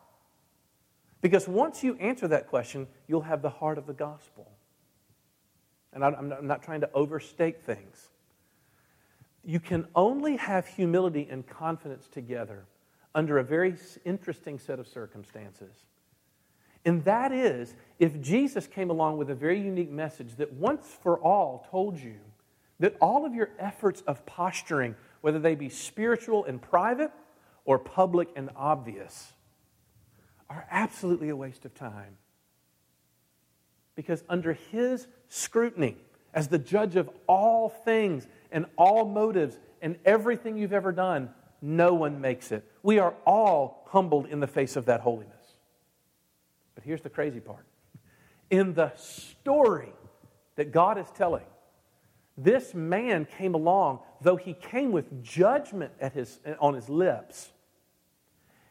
Because 1.21 1.47
once 1.47 1.83
you 1.83 1.95
answer 1.97 2.27
that 2.27 2.47
question, 2.47 2.87
you'll 3.07 3.21
have 3.21 3.41
the 3.41 3.49
heart 3.49 3.77
of 3.77 3.85
the 3.85 3.93
gospel. 3.93 4.51
And 5.93 6.03
I'm 6.03 6.33
not, 6.41 6.63
trying 6.63 6.81
to 6.81 6.89
overstate 6.93 7.63
things. 7.63 8.09
You 9.43 9.59
can 9.59 9.87
only 9.95 10.37
have 10.37 10.67
humility 10.67 11.27
and 11.29 11.45
confidence 11.45 12.07
together 12.07 12.65
under 13.13 13.39
a 13.39 13.43
very 13.43 13.75
interesting 14.05 14.57
set 14.57 14.79
of 14.79 14.87
circumstances. 14.87 15.73
And 16.85 17.03
that 17.03 17.31
is 17.31 17.75
if 17.99 18.19
Jesus 18.21 18.67
came 18.67 18.89
along 18.89 19.17
with 19.17 19.29
a 19.29 19.35
very 19.35 19.59
unique 19.59 19.91
message 19.91 20.35
that 20.37 20.53
once 20.53 20.97
for 21.01 21.19
all 21.19 21.67
told 21.69 21.99
you 21.99 22.15
that 22.79 22.95
all 22.99 23.25
of 23.25 23.35
your 23.35 23.49
efforts 23.59 24.01
of 24.07 24.25
posturing, 24.25 24.95
whether 25.21 25.39
they 25.39 25.55
be 25.55 25.69
spiritual 25.69 26.45
and 26.45 26.61
private 26.61 27.11
or 27.65 27.79
public 27.79 28.29
and 28.35 28.49
obvious, 28.55 29.33
are 30.49 30.67
absolutely 30.69 31.29
a 31.29 31.35
waste 31.35 31.63
of 31.65 31.73
time. 31.73 32.17
Because 33.95 34.23
under 34.27 34.53
his 34.53 35.07
scrutiny, 35.29 35.95
as 36.33 36.47
the 36.47 36.57
judge 36.57 36.95
of 36.95 37.09
all 37.27 37.69
things 37.69 38.27
and 38.51 38.65
all 38.77 39.05
motives 39.05 39.57
and 39.81 39.97
everything 40.05 40.57
you've 40.57 40.73
ever 40.73 40.91
done, 40.91 41.29
no 41.61 41.93
one 41.93 42.19
makes 42.19 42.51
it. 42.51 42.69
We 42.83 42.99
are 42.99 43.13
all 43.25 43.87
humbled 43.89 44.27
in 44.27 44.39
the 44.39 44.47
face 44.47 44.75
of 44.75 44.85
that 44.85 45.01
holiness. 45.01 45.35
But 46.75 46.83
here's 46.83 47.01
the 47.01 47.09
crazy 47.09 47.39
part 47.39 47.65
in 48.49 48.73
the 48.73 48.91
story 48.95 49.93
that 50.55 50.71
God 50.71 50.97
is 50.97 51.07
telling, 51.15 51.45
this 52.37 52.73
man 52.73 53.27
came 53.37 53.53
along, 53.53 53.99
though 54.21 54.37
he 54.37 54.53
came 54.53 54.91
with 54.91 55.23
judgment 55.23 55.91
at 55.99 56.13
his, 56.13 56.39
on 56.59 56.73
his 56.73 56.89
lips. 56.89 57.51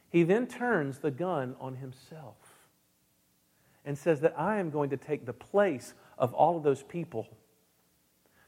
He 0.09 0.23
then 0.23 0.47
turns 0.47 0.99
the 0.99 1.11
gun 1.11 1.55
on 1.61 1.77
himself 1.77 2.37
and 3.85 3.97
says 3.97 4.21
that 4.21 4.39
I 4.39 4.59
am 4.59 4.71
going 4.71 4.91
to 4.91 4.97
take 4.97 5.27
the 5.27 5.33
place 5.33 5.95
of 6.19 6.35
all 6.35 6.57
of 6.57 6.63
those 6.63 6.83
people 6.83 7.29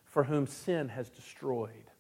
for 0.05 0.25
whom 0.25 0.47
sin 0.47 0.91
has 0.91 1.09
destroyed. 1.09 1.91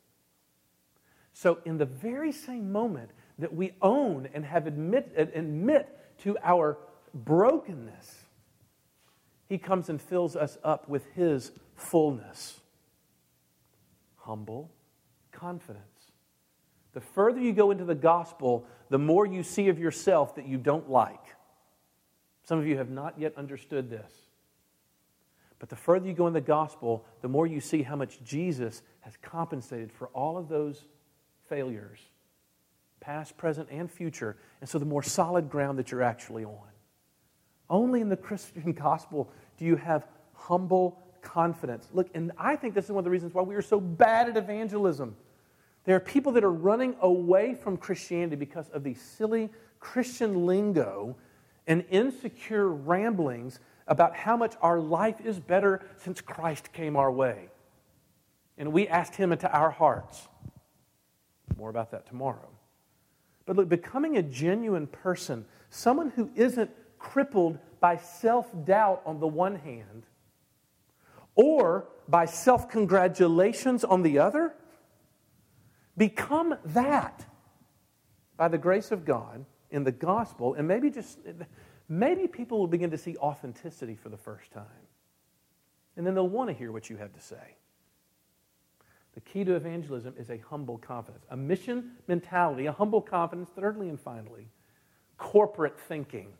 So, 1.32 1.60
in 1.64 1.78
the 1.78 1.86
very 1.86 2.30
same 2.30 2.70
moment 2.72 3.10
that 3.38 3.54
we 3.54 3.72
own 3.80 4.28
and 4.34 4.44
have 4.44 4.66
admit, 4.66 5.12
admit 5.16 5.88
to 6.18 6.36
our 6.42 6.76
brokenness, 7.14 8.26
He 9.48 9.56
comes 9.56 9.88
and 9.88 10.00
fills 10.00 10.36
us 10.36 10.58
up 10.62 10.88
with 10.88 11.06
His 11.14 11.52
fullness. 11.74 12.60
Humble 14.22 14.70
confidence. 15.32 15.82
The 16.92 17.00
further 17.00 17.40
you 17.40 17.52
go 17.52 17.70
into 17.70 17.84
the 17.84 17.94
gospel, 17.94 18.66
the 18.90 18.98
more 18.98 19.26
you 19.26 19.42
see 19.42 19.68
of 19.68 19.78
yourself 19.78 20.36
that 20.36 20.46
you 20.46 20.58
don't 20.58 20.90
like. 20.90 21.34
Some 22.44 22.58
of 22.58 22.66
you 22.66 22.76
have 22.76 22.90
not 22.90 23.18
yet 23.18 23.36
understood 23.36 23.88
this. 23.88 24.12
But 25.58 25.68
the 25.68 25.76
further 25.76 26.06
you 26.06 26.12
go 26.12 26.26
in 26.26 26.32
the 26.32 26.40
gospel, 26.40 27.04
the 27.20 27.28
more 27.28 27.46
you 27.46 27.60
see 27.60 27.82
how 27.82 27.96
much 27.96 28.22
Jesus 28.24 28.82
has 29.00 29.16
compensated 29.22 29.92
for 29.92 30.08
all 30.08 30.36
of 30.36 30.48
those 30.48 30.84
failures, 31.48 32.00
past, 33.00 33.36
present, 33.36 33.68
and 33.70 33.90
future. 33.90 34.36
And 34.60 34.68
so 34.68 34.78
the 34.78 34.84
more 34.84 35.02
solid 35.02 35.48
ground 35.48 35.78
that 35.78 35.90
you're 35.90 36.02
actually 36.02 36.44
on. 36.44 36.68
Only 37.70 38.00
in 38.00 38.08
the 38.08 38.16
Christian 38.28 38.72
gospel 38.72 39.30
do 39.56 39.64
you 39.64 39.76
have 39.76 40.06
humble 40.34 41.00
confidence. 41.22 41.88
Look, 41.92 42.10
and 42.14 42.32
I 42.38 42.56
think 42.56 42.74
this 42.74 42.86
is 42.86 42.90
one 42.90 42.98
of 42.98 43.04
the 43.04 43.10
reasons 43.10 43.32
why 43.32 43.42
we 43.42 43.54
are 43.54 43.62
so 43.62 43.80
bad 43.80 44.28
at 44.28 44.36
evangelism. 44.36 45.16
There 45.84 45.96
are 45.96 46.00
people 46.00 46.32
that 46.32 46.44
are 46.44 46.52
running 46.52 46.94
away 47.00 47.54
from 47.54 47.76
Christianity 47.76 48.36
because 48.36 48.68
of 48.68 48.84
the 48.84 48.94
silly 48.94 49.50
Christian 49.80 50.46
lingo 50.46 51.16
and 51.66 51.84
insecure 51.90 52.68
ramblings 52.68 53.58
about 53.88 54.14
how 54.14 54.36
much 54.36 54.54
our 54.60 54.78
life 54.78 55.20
is 55.24 55.40
better 55.40 55.82
since 55.96 56.20
Christ 56.20 56.72
came 56.72 56.96
our 56.96 57.10
way. 57.10 57.48
And 58.58 58.72
we 58.72 58.86
asked 58.86 59.16
Him 59.16 59.32
into 59.32 59.50
our 59.50 59.70
hearts. 59.70 60.28
More 61.56 61.70
about 61.70 61.90
that 61.90 62.06
tomorrow. 62.06 62.48
But 63.44 63.56
look, 63.56 63.68
becoming 63.68 64.16
a 64.16 64.22
genuine 64.22 64.86
person, 64.86 65.44
someone 65.70 66.10
who 66.10 66.30
isn't 66.36 66.70
crippled 66.98 67.58
by 67.80 67.96
self 67.96 68.48
doubt 68.64 69.02
on 69.04 69.18
the 69.18 69.26
one 69.26 69.56
hand, 69.56 70.04
or 71.34 71.88
by 72.08 72.26
self 72.26 72.68
congratulations 72.68 73.84
on 73.84 74.02
the 74.02 74.18
other, 74.18 74.54
become 75.96 76.56
that 76.66 77.24
by 78.36 78.48
the 78.48 78.58
grace 78.58 78.90
of 78.90 79.04
God 79.04 79.44
in 79.70 79.84
the 79.84 79.92
gospel, 79.92 80.54
and 80.54 80.68
maybe 80.68 80.90
just 80.90 81.18
maybe 81.88 82.26
people 82.26 82.58
will 82.58 82.66
begin 82.66 82.90
to 82.90 82.98
see 82.98 83.16
authenticity 83.16 83.94
for 83.94 84.08
the 84.08 84.16
first 84.16 84.50
time. 84.52 84.64
And 85.96 86.06
then 86.06 86.14
they'll 86.14 86.28
want 86.28 86.48
to 86.48 86.54
hear 86.54 86.72
what 86.72 86.88
you 86.88 86.96
have 86.96 87.12
to 87.12 87.20
say. 87.20 87.56
The 89.14 89.20
key 89.20 89.44
to 89.44 89.54
evangelism 89.54 90.14
is 90.18 90.30
a 90.30 90.38
humble 90.38 90.78
confidence, 90.78 91.24
a 91.30 91.36
mission 91.36 91.92
mentality, 92.08 92.66
a 92.66 92.72
humble 92.72 93.02
confidence, 93.02 93.50
thirdly 93.54 93.90
and 93.90 94.00
finally, 94.00 94.48
corporate 95.18 95.78
thinking. 95.78 96.32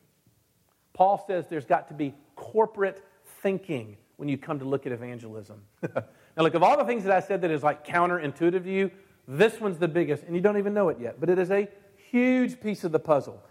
Paul 0.94 1.22
says 1.26 1.48
there's 1.48 1.66
got 1.66 1.88
to 1.88 1.94
be 1.94 2.14
corporate 2.34 3.04
thinking 3.42 3.98
when 4.22 4.28
you 4.28 4.38
come 4.38 4.60
to 4.60 4.64
look 4.64 4.86
at 4.86 4.92
evangelism. 4.92 5.60
now, 5.82 6.04
look, 6.36 6.54
of 6.54 6.62
all 6.62 6.78
the 6.78 6.84
things 6.84 7.02
that 7.02 7.12
I 7.12 7.18
said 7.18 7.40
that 7.40 7.50
is 7.50 7.64
like 7.64 7.84
counterintuitive 7.84 8.62
to 8.62 8.70
you, 8.70 8.88
this 9.26 9.60
one's 9.60 9.78
the 9.78 9.88
biggest, 9.88 10.22
and 10.22 10.36
you 10.36 10.40
don't 10.40 10.58
even 10.58 10.72
know 10.72 10.90
it 10.90 11.00
yet, 11.00 11.18
but 11.18 11.28
it 11.28 11.40
is 11.40 11.50
a 11.50 11.66
huge 11.96 12.60
piece 12.60 12.84
of 12.84 12.92
the 12.92 13.00
puzzle. 13.00 13.42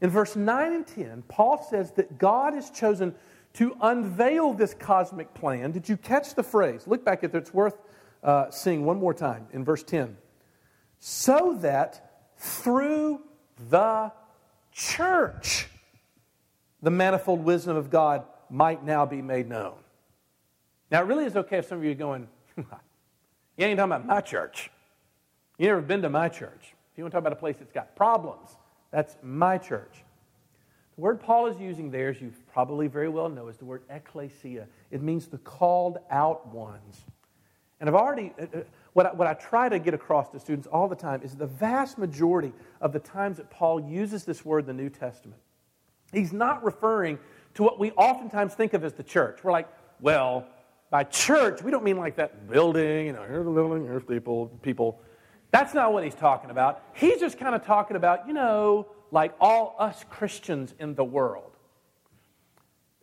In 0.00 0.10
verse 0.10 0.36
9 0.36 0.72
and 0.74 0.86
10, 0.86 1.24
Paul 1.26 1.66
says 1.68 1.90
that 1.94 2.18
God 2.18 2.54
has 2.54 2.70
chosen 2.70 3.16
to 3.54 3.76
unveil 3.80 4.52
this 4.52 4.74
cosmic 4.74 5.34
plan. 5.34 5.72
Did 5.72 5.88
you 5.88 5.96
catch 5.96 6.36
the 6.36 6.44
phrase? 6.44 6.86
Look 6.86 7.04
back 7.04 7.24
at 7.24 7.34
it, 7.34 7.38
it's 7.38 7.52
worth 7.52 7.74
uh, 8.22 8.48
seeing 8.52 8.84
one 8.84 9.00
more 9.00 9.14
time 9.14 9.48
in 9.52 9.64
verse 9.64 9.82
10. 9.82 10.16
So 11.00 11.58
that 11.62 12.28
through 12.36 13.22
the 13.70 14.12
church, 14.70 15.66
the 16.80 16.92
manifold 16.92 17.42
wisdom 17.42 17.76
of 17.76 17.90
God 17.90 18.22
might 18.48 18.84
now 18.84 19.04
be 19.04 19.20
made 19.20 19.48
known. 19.48 19.81
Now, 20.92 21.00
it 21.00 21.06
really 21.06 21.24
is 21.24 21.36
okay 21.36 21.56
if 21.56 21.66
some 21.66 21.78
of 21.78 21.84
you 21.84 21.92
are 21.92 21.94
going, 21.94 22.28
you 22.58 22.64
ain't 23.56 23.78
talking 23.78 23.92
about 23.92 24.06
my 24.06 24.20
church. 24.20 24.70
You 25.56 25.68
never 25.68 25.80
been 25.80 26.02
to 26.02 26.10
my 26.10 26.28
church. 26.28 26.74
If 26.92 26.98
you 26.98 27.04
want 27.04 27.12
to 27.12 27.16
talk 27.16 27.22
about 27.22 27.32
a 27.32 27.36
place 27.36 27.56
that's 27.58 27.72
got 27.72 27.96
problems, 27.96 28.50
that's 28.90 29.16
my 29.22 29.56
church. 29.56 30.04
The 30.96 31.00
word 31.00 31.18
Paul 31.18 31.46
is 31.46 31.58
using 31.58 31.90
there, 31.90 32.10
as 32.10 32.20
you 32.20 32.30
probably 32.52 32.88
very 32.88 33.08
well 33.08 33.30
know, 33.30 33.48
is 33.48 33.56
the 33.56 33.64
word 33.64 33.84
ecclesia. 33.88 34.66
It 34.90 35.00
means 35.00 35.28
the 35.28 35.38
called 35.38 35.96
out 36.10 36.46
ones. 36.48 37.00
And 37.80 37.88
I've 37.88 37.96
already, 37.96 38.34
uh, 38.38 38.42
uh, 38.42 38.60
what 38.92 39.06
I, 39.06 39.12
what 39.14 39.26
I 39.26 39.32
try 39.32 39.70
to 39.70 39.78
get 39.78 39.94
across 39.94 40.28
to 40.28 40.40
students 40.40 40.68
all 40.68 40.88
the 40.88 40.94
time 40.94 41.22
is 41.22 41.34
the 41.34 41.46
vast 41.46 41.96
majority 41.96 42.52
of 42.82 42.92
the 42.92 43.00
times 43.00 43.38
that 43.38 43.50
Paul 43.50 43.80
uses 43.80 44.26
this 44.26 44.44
word 44.44 44.68
in 44.68 44.76
the 44.76 44.82
New 44.82 44.90
Testament, 44.90 45.40
he's 46.12 46.34
not 46.34 46.62
referring 46.62 47.18
to 47.54 47.62
what 47.62 47.78
we 47.78 47.92
oftentimes 47.92 48.52
think 48.52 48.74
of 48.74 48.84
as 48.84 48.92
the 48.92 49.02
church. 49.02 49.42
We're 49.42 49.52
like, 49.52 49.68
well, 49.98 50.46
by 50.92 51.04
church, 51.04 51.62
we 51.62 51.70
don't 51.70 51.84
mean 51.84 51.96
like 51.96 52.16
that 52.16 52.50
building, 52.50 53.06
you 53.06 53.14
know, 53.14 53.22
here's 53.22 53.46
the 53.46 53.50
building, 53.50 53.86
here's 53.86 54.04
people, 54.04 54.48
people. 54.60 55.00
That's 55.50 55.72
not 55.72 55.94
what 55.94 56.04
he's 56.04 56.14
talking 56.14 56.50
about. 56.50 56.82
He's 56.92 57.18
just 57.18 57.38
kind 57.38 57.54
of 57.54 57.64
talking 57.64 57.96
about, 57.96 58.28
you 58.28 58.34
know, 58.34 58.88
like 59.10 59.34
all 59.40 59.74
us 59.78 60.04
Christians 60.10 60.74
in 60.78 60.94
the 60.94 61.02
world. 61.02 61.56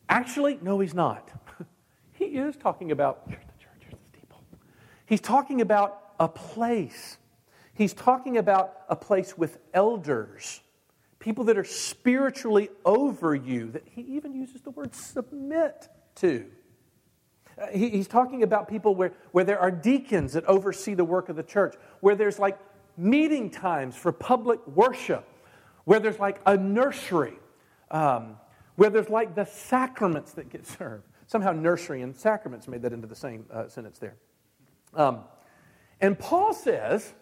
Actually, 0.07 0.59
no, 0.61 0.79
he's 0.79 0.93
not. 0.93 1.31
he 2.13 2.25
is 2.25 2.55
talking 2.55 2.91
about, 2.91 3.23
here's 3.27 3.41
the 3.41 3.63
church, 3.63 3.79
here's 3.79 3.93
the 3.93 4.17
steeple. 4.17 4.43
He's 5.07 5.21
talking 5.21 5.59
about 5.59 6.13
a 6.19 6.27
place. 6.27 7.17
He's 7.73 7.95
talking 7.95 8.37
about 8.37 8.81
a 8.87 8.95
place 8.95 9.35
with 9.35 9.57
elders, 9.73 10.61
people 11.17 11.43
that 11.45 11.57
are 11.57 11.63
spiritually 11.63 12.69
over 12.85 13.33
you, 13.33 13.71
that 13.71 13.87
he 13.89 14.01
even 14.01 14.35
uses 14.35 14.61
the 14.61 14.69
word 14.69 14.93
submit 14.93 15.89
to. 16.17 16.45
He, 17.71 17.89
he's 17.89 18.07
talking 18.07 18.43
about 18.43 18.67
people 18.67 18.95
where, 18.95 19.13
where 19.31 19.43
there 19.43 19.59
are 19.59 19.71
deacons 19.71 20.33
that 20.33 20.45
oversee 20.45 20.93
the 20.93 21.03
work 21.03 21.29
of 21.29 21.35
the 21.35 21.43
church, 21.43 21.75
where 21.99 22.15
there's 22.15 22.39
like 22.39 22.57
meeting 22.97 23.49
times 23.49 23.95
for 23.95 24.11
public 24.11 24.65
worship, 24.67 25.27
where 25.85 25.99
there's 25.99 26.19
like 26.19 26.41
a 26.45 26.55
nursery, 26.57 27.33
um, 27.91 28.37
where 28.75 28.89
there's 28.89 29.09
like 29.09 29.35
the 29.35 29.45
sacraments 29.45 30.33
that 30.33 30.49
get 30.49 30.65
served. 30.77 31.03
Somehow, 31.27 31.51
nursery 31.51 32.01
and 32.01 32.15
sacraments 32.15 32.67
made 32.67 32.81
that 32.81 32.91
into 32.91 33.07
the 33.07 33.15
same 33.15 33.45
uh, 33.51 33.67
sentence 33.67 33.99
there. 33.99 34.15
Um, 34.95 35.19
and 36.01 36.17
Paul 36.17 36.53
says 36.53 37.13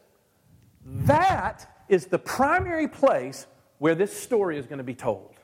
that 0.86 1.84
is 1.90 2.06
the 2.06 2.20
primary 2.20 2.88
place 2.88 3.48
where 3.80 3.96
this 3.96 4.18
story 4.18 4.58
is 4.58 4.66
going 4.66 4.78
to 4.78 4.84
be 4.84 4.96
told. 4.96 5.36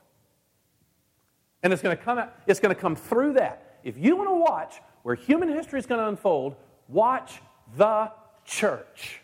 And 1.62 1.71
it's 1.71 1.82
going 1.82 1.95
to 1.95 2.01
come 2.01 2.17
out, 2.17 2.36
it's 2.47 2.60
going 2.60 2.73
to 2.73 2.79
come 2.79 2.95
through 2.95 3.34
that. 3.34 3.73
If 3.84 3.98
you 3.98 4.15
want 4.15 4.30
to 4.30 4.36
watch 4.36 4.82
where 5.04 5.15
human 5.15 5.50
history 5.50 5.80
is 5.80 5.86
going 5.86 6.00
to 6.00 6.08
unfold, 6.08 6.56
watch 6.88 7.41
the 7.78 8.12
church. 8.46 9.22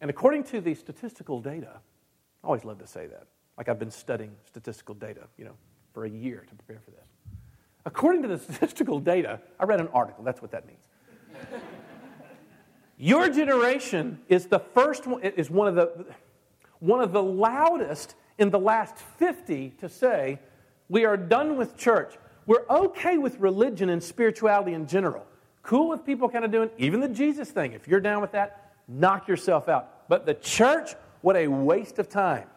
And 0.00 0.10
according 0.10 0.44
to 0.44 0.60
the 0.60 0.74
statistical 0.74 1.40
data, 1.40 1.80
I 2.42 2.46
always 2.46 2.64
love 2.64 2.78
to 2.78 2.86
say 2.86 3.06
that. 3.06 3.26
like 3.56 3.68
I've 3.68 3.78
been 3.78 3.90
studying 3.90 4.32
statistical 4.46 4.94
data, 4.94 5.22
you 5.36 5.44
know, 5.44 5.54
for 5.92 6.04
a 6.04 6.10
year 6.10 6.44
to 6.48 6.54
prepare 6.54 6.80
for 6.84 6.90
this. 6.90 7.06
According 7.84 8.22
to 8.22 8.28
the 8.28 8.38
statistical 8.44 8.98
data, 8.98 9.40
I 9.60 9.64
read 9.64 9.80
an 9.80 9.88
article, 9.88 10.24
that's 10.24 10.42
what 10.42 10.50
that 10.52 10.66
means. 10.66 10.80
Your 12.98 13.28
generation 13.28 14.20
is 14.28 14.46
the 14.46 14.58
first 14.58 15.06
one, 15.06 15.22
is 15.22 15.50
one 15.50 15.68
of 15.68 15.74
the, 15.74 16.06
one 16.78 17.00
of 17.00 17.12
the 17.12 17.22
loudest 17.22 18.14
in 18.38 18.50
the 18.50 18.58
last 18.58 18.96
50 18.96 19.70
to 19.78 19.88
say, 19.88 20.38
we 20.88 21.04
are 21.04 21.16
done 21.16 21.56
with 21.56 21.76
church. 21.76 22.14
We're 22.46 22.66
okay 22.68 23.18
with 23.18 23.38
religion 23.38 23.88
and 23.88 24.02
spirituality 24.02 24.72
in 24.74 24.86
general. 24.86 25.26
Cool 25.62 25.88
with 25.88 26.04
people 26.04 26.28
kind 26.28 26.44
of 26.44 26.50
doing 26.50 26.70
even 26.78 27.00
the 27.00 27.08
Jesus 27.08 27.50
thing. 27.50 27.72
If 27.72 27.86
you're 27.86 28.00
down 28.00 28.20
with 28.20 28.32
that, 28.32 28.72
knock 28.88 29.28
yourself 29.28 29.68
out. 29.68 30.08
But 30.08 30.26
the 30.26 30.34
church, 30.34 30.94
what 31.20 31.36
a 31.36 31.46
waste 31.46 31.98
of 31.98 32.08
time. 32.08 32.48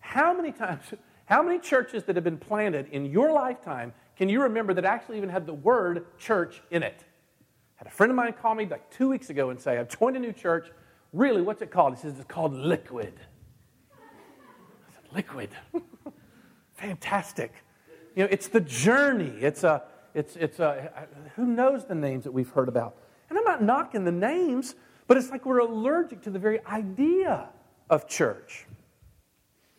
How 0.00 0.34
many 0.34 0.52
times, 0.52 0.82
how 1.24 1.42
many 1.42 1.58
churches 1.58 2.04
that 2.04 2.16
have 2.16 2.24
been 2.24 2.38
planted 2.38 2.88
in 2.92 3.06
your 3.06 3.32
lifetime 3.32 3.92
can 4.18 4.28
you 4.28 4.42
remember 4.42 4.74
that 4.74 4.84
actually 4.84 5.16
even 5.16 5.28
had 5.28 5.46
the 5.46 5.54
word 5.54 6.04
church 6.18 6.60
in 6.72 6.82
it? 6.82 7.04
I 7.76 7.84
had 7.84 7.86
a 7.86 7.90
friend 7.90 8.10
of 8.10 8.16
mine 8.16 8.32
call 8.32 8.56
me 8.56 8.66
like 8.66 8.90
two 8.90 9.08
weeks 9.08 9.30
ago 9.30 9.50
and 9.50 9.60
say, 9.60 9.78
I've 9.78 9.88
joined 9.96 10.16
a 10.16 10.18
new 10.18 10.32
church. 10.32 10.68
Really, 11.12 11.40
what's 11.40 11.62
it 11.62 11.70
called? 11.70 11.94
He 11.94 12.00
says, 12.00 12.14
it's 12.18 12.24
called 12.24 12.52
Liquid. 12.52 13.14
I 13.92 14.92
said, 14.92 15.04
Liquid. 15.14 15.50
Fantastic. 16.74 17.54
You 18.14 18.24
know, 18.24 18.28
it's 18.30 18.48
the 18.48 18.60
journey. 18.60 19.32
It's 19.40 19.64
a, 19.64 19.82
it's, 20.14 20.36
it's 20.36 20.58
a, 20.58 21.06
who 21.36 21.46
knows 21.46 21.84
the 21.84 21.94
names 21.94 22.24
that 22.24 22.32
we've 22.32 22.50
heard 22.50 22.68
about? 22.68 22.96
And 23.28 23.38
I'm 23.38 23.44
not 23.44 23.62
knocking 23.62 24.04
the 24.04 24.12
names, 24.12 24.74
but 25.06 25.16
it's 25.16 25.30
like 25.30 25.46
we're 25.46 25.58
allergic 25.58 26.22
to 26.22 26.30
the 26.30 26.38
very 26.38 26.64
idea 26.66 27.48
of 27.90 28.08
church. 28.08 28.66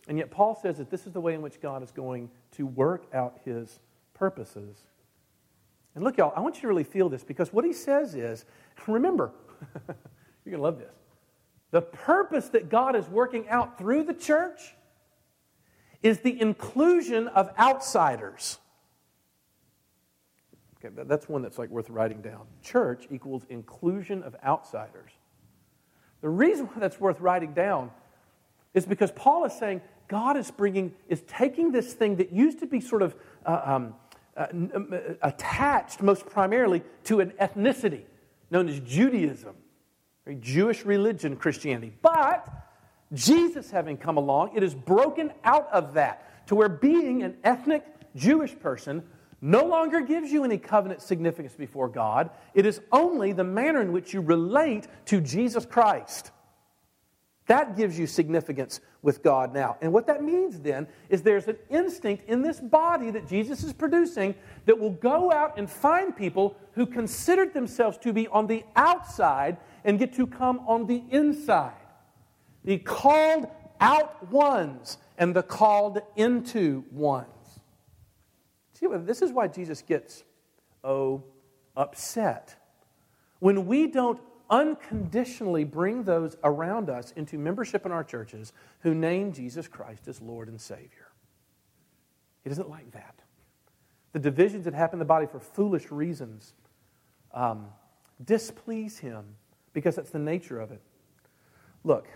And 0.08 0.18
yet, 0.18 0.30
Paul 0.30 0.58
says 0.60 0.78
that 0.78 0.90
this 0.90 1.06
is 1.06 1.12
the 1.12 1.20
way 1.20 1.34
in 1.34 1.42
which 1.42 1.60
God 1.60 1.82
is 1.82 1.90
going 1.92 2.30
to 2.52 2.66
work 2.66 3.06
out 3.12 3.38
his 3.44 3.78
purposes. 4.14 4.76
And 5.94 6.04
look, 6.04 6.16
y'all, 6.16 6.32
I 6.34 6.40
want 6.40 6.56
you 6.56 6.62
to 6.62 6.68
really 6.68 6.84
feel 6.84 7.08
this 7.08 7.22
because 7.22 7.52
what 7.52 7.64
he 7.64 7.72
says 7.72 8.14
is 8.14 8.44
remember, 8.86 9.32
you're 9.86 9.94
going 10.46 10.56
to 10.56 10.62
love 10.62 10.78
this. 10.78 10.94
The 11.70 11.82
purpose 11.82 12.48
that 12.48 12.68
God 12.68 12.96
is 12.96 13.08
working 13.08 13.48
out 13.48 13.78
through 13.78 14.04
the 14.04 14.14
church 14.14 14.74
is 16.02 16.20
the 16.20 16.40
inclusion 16.40 17.28
of 17.28 17.50
outsiders. 17.58 18.58
Okay, 20.82 20.94
that's 21.06 21.28
one 21.28 21.42
that's 21.42 21.58
like 21.58 21.68
worth 21.68 21.90
writing 21.90 22.22
down. 22.22 22.46
Church 22.62 23.06
equals 23.10 23.44
inclusion 23.50 24.22
of 24.22 24.34
outsiders. 24.44 25.10
The 26.22 26.28
reason 26.28 26.66
why 26.66 26.80
that's 26.80 26.98
worth 26.98 27.20
writing 27.20 27.52
down 27.52 27.90
is 28.72 28.86
because 28.86 29.10
Paul 29.12 29.44
is 29.44 29.52
saying 29.52 29.82
God 30.08 30.36
is 30.36 30.50
bringing, 30.50 30.94
is 31.08 31.22
taking 31.22 31.70
this 31.70 31.92
thing 31.92 32.16
that 32.16 32.32
used 32.32 32.60
to 32.60 32.66
be 32.66 32.80
sort 32.80 33.02
of 33.02 33.14
uh, 33.46 33.60
um, 33.64 33.94
uh, 34.36 34.40
uh, 34.40 34.98
attached 35.22 36.02
most 36.02 36.26
primarily 36.26 36.82
to 37.04 37.20
an 37.20 37.32
ethnicity 37.40 38.02
known 38.50 38.68
as 38.68 38.80
Judaism, 38.80 39.54
Jewish 40.40 40.84
religion, 40.84 41.36
Christianity. 41.36 41.92
But 42.02 42.48
Jesus 43.12 43.70
having 43.70 43.96
come 43.96 44.16
along, 44.16 44.56
it 44.56 44.62
is 44.62 44.74
broken 44.74 45.32
out 45.44 45.68
of 45.72 45.94
that 45.94 46.46
to 46.46 46.54
where 46.54 46.68
being 46.68 47.22
an 47.22 47.36
ethnic 47.42 47.84
Jewish 48.14 48.58
person 48.58 49.02
no 49.40 49.64
longer 49.64 50.00
gives 50.00 50.30
you 50.30 50.44
any 50.44 50.58
covenant 50.58 51.00
significance 51.00 51.54
before 51.54 51.88
God. 51.88 52.30
It 52.54 52.66
is 52.66 52.80
only 52.92 53.32
the 53.32 53.44
manner 53.44 53.80
in 53.80 53.92
which 53.92 54.12
you 54.12 54.20
relate 54.20 54.86
to 55.06 55.20
Jesus 55.20 55.64
Christ. 55.64 56.30
That 57.46 57.76
gives 57.76 57.98
you 57.98 58.06
significance 58.06 58.80
with 59.02 59.24
God 59.24 59.52
now. 59.52 59.76
And 59.80 59.92
what 59.92 60.06
that 60.06 60.22
means 60.22 60.60
then 60.60 60.86
is 61.08 61.22
there's 61.22 61.48
an 61.48 61.56
instinct 61.68 62.28
in 62.28 62.42
this 62.42 62.60
body 62.60 63.10
that 63.10 63.26
Jesus 63.26 63.64
is 63.64 63.72
producing 63.72 64.34
that 64.66 64.78
will 64.78 64.92
go 64.92 65.32
out 65.32 65.58
and 65.58 65.68
find 65.68 66.14
people 66.14 66.54
who 66.74 66.86
considered 66.86 67.52
themselves 67.52 67.98
to 67.98 68.12
be 68.12 68.28
on 68.28 68.46
the 68.46 68.62
outside 68.76 69.56
and 69.84 69.98
get 69.98 70.12
to 70.14 70.26
come 70.26 70.60
on 70.68 70.86
the 70.86 71.02
inside. 71.10 71.72
The 72.64 72.78
called 72.78 73.48
out 73.80 74.30
ones 74.30 74.98
and 75.18 75.34
the 75.34 75.42
called 75.42 76.00
into 76.16 76.84
ones. 76.90 77.26
See, 78.74 78.86
this 78.90 79.22
is 79.22 79.32
why 79.32 79.48
Jesus 79.48 79.82
gets, 79.82 80.24
oh, 80.84 81.22
upset. 81.76 82.56
When 83.38 83.66
we 83.66 83.86
don't 83.86 84.20
unconditionally 84.50 85.64
bring 85.64 86.02
those 86.02 86.36
around 86.42 86.90
us 86.90 87.12
into 87.12 87.38
membership 87.38 87.86
in 87.86 87.92
our 87.92 88.02
churches 88.02 88.52
who 88.80 88.94
name 88.94 89.32
Jesus 89.32 89.68
Christ 89.68 90.08
as 90.08 90.20
Lord 90.20 90.48
and 90.48 90.60
Savior. 90.60 91.08
He 92.42 92.50
doesn't 92.50 92.68
like 92.68 92.90
that. 92.92 93.14
The 94.12 94.18
divisions 94.18 94.64
that 94.64 94.74
happen 94.74 94.96
in 94.96 94.98
the 94.98 95.04
body 95.04 95.26
for 95.26 95.38
foolish 95.38 95.90
reasons 95.90 96.54
um, 97.32 97.66
displease 98.24 98.98
him 98.98 99.24
because 99.72 99.94
that's 99.94 100.10
the 100.10 100.18
nature 100.18 100.58
of 100.58 100.72
it. 100.72 100.80
Look, 101.84 102.08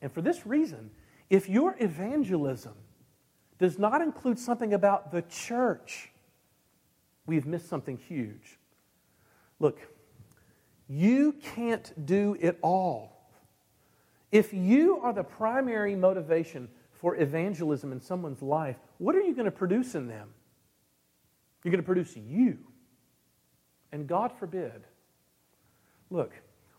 and 0.00 0.12
for 0.12 0.22
this 0.22 0.46
reason, 0.46 0.90
if 1.30 1.48
your 1.48 1.76
evangelism 1.78 2.74
does 3.58 3.78
not 3.78 4.00
include 4.00 4.38
something 4.38 4.72
about 4.72 5.10
the 5.12 5.22
church, 5.22 6.10
we've 7.26 7.46
missed 7.46 7.68
something 7.68 7.98
huge. 7.98 8.58
Look, 9.58 9.78
you 10.88 11.32
can't 11.32 12.06
do 12.06 12.36
it 12.40 12.58
all. 12.62 13.30
If 14.30 14.52
you 14.52 14.98
are 14.98 15.12
the 15.12 15.24
primary 15.24 15.94
motivation 15.94 16.68
for 16.92 17.16
evangelism 17.16 17.92
in 17.92 18.00
someone's 18.00 18.42
life, 18.42 18.76
what 18.98 19.14
are 19.14 19.20
you 19.20 19.34
going 19.34 19.46
to 19.46 19.50
produce 19.50 19.94
in 19.94 20.06
them? 20.06 20.28
You're 21.62 21.72
going 21.72 21.82
to 21.82 21.86
produce 21.86 22.16
you. 22.16 22.58
And 23.92 24.06
God 24.06 24.32
forbid. 24.38 24.84
Look, 26.10 26.32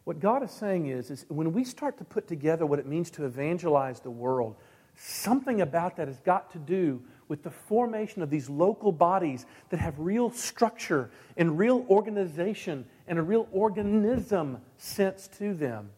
what 0.09 0.19
God 0.19 0.41
is 0.41 0.49
saying 0.49 0.87
is, 0.87 1.11
is 1.11 1.23
when 1.27 1.53
we 1.53 1.63
start 1.63 1.99
to 1.99 2.03
put 2.03 2.27
together 2.27 2.65
what 2.65 2.79
it 2.79 2.87
means 2.87 3.11
to 3.11 3.25
evangelize 3.25 3.99
the 3.99 4.09
world, 4.09 4.55
something 4.95 5.61
about 5.61 5.97
that 5.97 6.07
has 6.07 6.17
got 6.21 6.49
to 6.53 6.57
do 6.57 6.99
with 7.27 7.43
the 7.43 7.51
formation 7.51 8.23
of 8.23 8.31
these 8.31 8.49
local 8.49 8.91
bodies 8.91 9.45
that 9.69 9.79
have 9.79 9.93
real 9.99 10.31
structure 10.31 11.11
and 11.37 11.59
real 11.59 11.85
organization 11.91 12.87
and 13.07 13.19
a 13.19 13.21
real 13.21 13.47
organism 13.51 14.57
sense 14.77 15.27
to 15.37 15.53
them. 15.53 15.91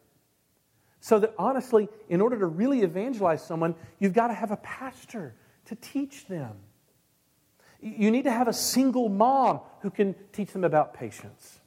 So 0.99 1.17
that 1.19 1.33
honestly, 1.37 1.87
in 2.09 2.19
order 2.19 2.37
to 2.37 2.47
really 2.47 2.81
evangelize 2.81 3.41
someone, 3.41 3.75
you've 3.97 4.11
got 4.11 4.27
to 4.27 4.33
have 4.33 4.51
a 4.51 4.57
pastor 4.57 5.35
to 5.67 5.75
teach 5.75 6.27
them. 6.27 6.57
You 7.79 8.11
need 8.11 8.25
to 8.25 8.31
have 8.31 8.49
a 8.49 8.53
single 8.53 9.07
mom 9.07 9.61
who 9.79 9.89
can 9.89 10.15
teach 10.33 10.51
them 10.51 10.65
about 10.65 10.93
patience. 10.93 11.60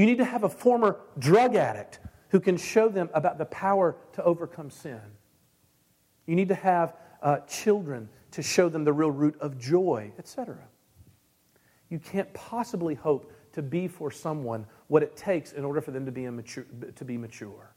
You 0.00 0.06
need 0.06 0.16
to 0.16 0.24
have 0.24 0.44
a 0.44 0.48
former 0.48 0.98
drug 1.18 1.54
addict 1.56 1.98
who 2.30 2.40
can 2.40 2.56
show 2.56 2.88
them 2.88 3.10
about 3.12 3.36
the 3.36 3.44
power 3.44 3.98
to 4.14 4.24
overcome 4.24 4.70
sin. 4.70 5.02
You 6.24 6.36
need 6.36 6.48
to 6.48 6.54
have 6.54 6.94
uh, 7.20 7.40
children 7.40 8.08
to 8.30 8.40
show 8.40 8.70
them 8.70 8.84
the 8.84 8.94
real 8.94 9.10
root 9.10 9.38
of 9.42 9.58
joy, 9.58 10.10
etc. 10.18 10.56
You 11.90 11.98
can't 11.98 12.32
possibly 12.32 12.94
hope 12.94 13.30
to 13.52 13.60
be 13.60 13.88
for 13.88 14.10
someone 14.10 14.64
what 14.86 15.02
it 15.02 15.18
takes 15.18 15.52
in 15.52 15.66
order 15.66 15.82
for 15.82 15.90
them 15.90 16.06
to 16.06 16.12
be, 16.12 16.26
mature, 16.30 16.64
to 16.96 17.04
be 17.04 17.18
mature. 17.18 17.74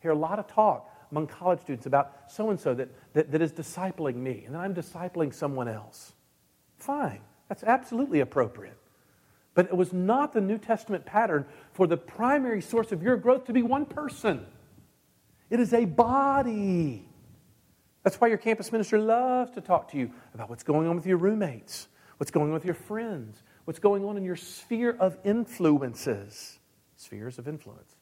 Hear 0.00 0.10
a 0.10 0.18
lot 0.18 0.38
of 0.38 0.46
talk 0.46 0.94
among 1.10 1.28
college 1.28 1.60
students 1.60 1.86
about 1.86 2.30
so 2.30 2.50
and 2.50 2.60
so 2.60 2.74
that 2.74 2.90
that 3.14 3.40
is 3.40 3.50
discipling 3.50 4.16
me, 4.16 4.42
and 4.44 4.54
then 4.54 4.60
I'm 4.60 4.74
discipling 4.74 5.32
someone 5.32 5.68
else. 5.68 6.12
Fine, 6.76 7.22
that's 7.48 7.62
absolutely 7.62 8.20
appropriate. 8.20 8.76
But 9.60 9.66
it 9.66 9.76
was 9.76 9.92
not 9.92 10.32
the 10.32 10.40
New 10.40 10.56
Testament 10.56 11.04
pattern 11.04 11.44
for 11.74 11.86
the 11.86 11.98
primary 11.98 12.62
source 12.62 12.92
of 12.92 13.02
your 13.02 13.18
growth 13.18 13.44
to 13.44 13.52
be 13.52 13.60
one 13.62 13.84
person. 13.84 14.46
It 15.50 15.60
is 15.60 15.74
a 15.74 15.84
body. 15.84 17.06
That's 18.02 18.18
why 18.18 18.28
your 18.28 18.38
campus 18.38 18.72
minister 18.72 18.98
loves 18.98 19.50
to 19.50 19.60
talk 19.60 19.90
to 19.90 19.98
you 19.98 20.12
about 20.32 20.48
what's 20.48 20.62
going 20.62 20.88
on 20.88 20.96
with 20.96 21.04
your 21.04 21.18
roommates, 21.18 21.88
what's 22.16 22.30
going 22.30 22.46
on 22.46 22.54
with 22.54 22.64
your 22.64 22.72
friends, 22.72 23.42
what's 23.66 23.78
going 23.78 24.02
on 24.02 24.16
in 24.16 24.24
your 24.24 24.34
sphere 24.34 24.96
of 24.98 25.18
influences. 25.24 26.58
Spheres 26.96 27.38
of 27.38 27.46
influence. 27.46 27.96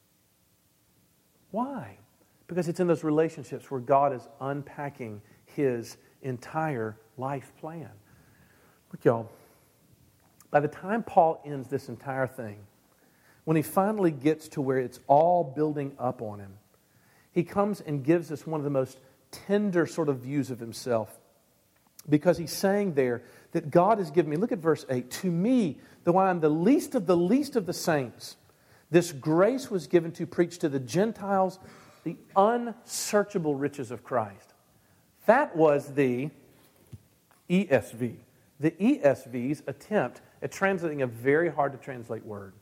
Why? 1.51 1.99
Because 2.47 2.69
it's 2.69 2.79
in 2.79 2.87
those 2.87 3.03
relationships 3.03 3.69
where 3.69 3.81
God 3.81 4.13
is 4.13 4.29
unpacking 4.41 5.21
his 5.45 5.97
entire 6.23 6.97
life 7.17 7.53
plan. 7.59 7.91
Look, 8.93 9.05
y'all, 9.05 9.29
by 10.51 10.61
the 10.61 10.69
time 10.69 11.03
Paul 11.03 11.43
ends 11.45 11.69
this 11.69 11.89
entire 11.89 12.27
thing, 12.27 12.59
when 13.45 13.57
he 13.57 13.63
finally 13.63 14.11
gets 14.11 14.49
to 14.49 14.61
where 14.61 14.79
it's 14.79 15.01
all 15.07 15.45
building 15.45 15.93
up 15.99 16.21
on 16.23 16.41
him, 16.41 16.55
he 17.33 17.45
comes 17.45 17.81
and 17.81 18.05
gives 18.05 18.31
us 18.33 18.47
one 18.47 18.61
of 18.61 18.65
the 18.65 18.71
most 18.71 18.99
tender 19.31 19.87
sort 19.87 20.09
of 20.09 20.19
views 20.19 20.51
of 20.51 20.59
himself 20.59 21.19
because 22.09 22.39
he's 22.39 22.53
saying 22.53 22.95
there 22.95 23.23
that 23.53 23.71
God 23.71 23.99
has 23.99 24.11
given 24.11 24.31
me, 24.31 24.37
look 24.37 24.53
at 24.53 24.59
verse 24.59 24.85
8, 24.89 25.11
to 25.11 25.31
me, 25.31 25.79
though 26.05 26.17
I 26.17 26.31
am 26.31 26.41
the 26.41 26.49
least 26.49 26.95
of 26.95 27.07
the 27.07 27.17
least 27.17 27.57
of 27.57 27.67
the 27.67 27.73
saints, 27.73 28.37
this 28.91 29.13
grace 29.13 29.71
was 29.71 29.87
given 29.87 30.13
to 30.13 30.27
preach 30.27 30.59
to 30.59 30.69
the 30.69 30.81
Gentiles 30.81 31.59
the 32.05 32.17
unsearchable 32.37 33.55
riches 33.55 33.91
of 33.91 34.03
Christ. 34.03 34.55
That 35.27 35.55
was 35.57 35.93
the 35.95 36.31
ESV. 37.51 38.17
The 38.61 38.71
ESV's 38.71 39.63
attempt 39.67 40.23
at 40.43 40.53
translating 40.53 41.03
a 41.03 41.07
very 41.07 41.49
hard 41.49 41.73
to 41.73 41.79
translate 41.79 42.25
word. 42.25 42.55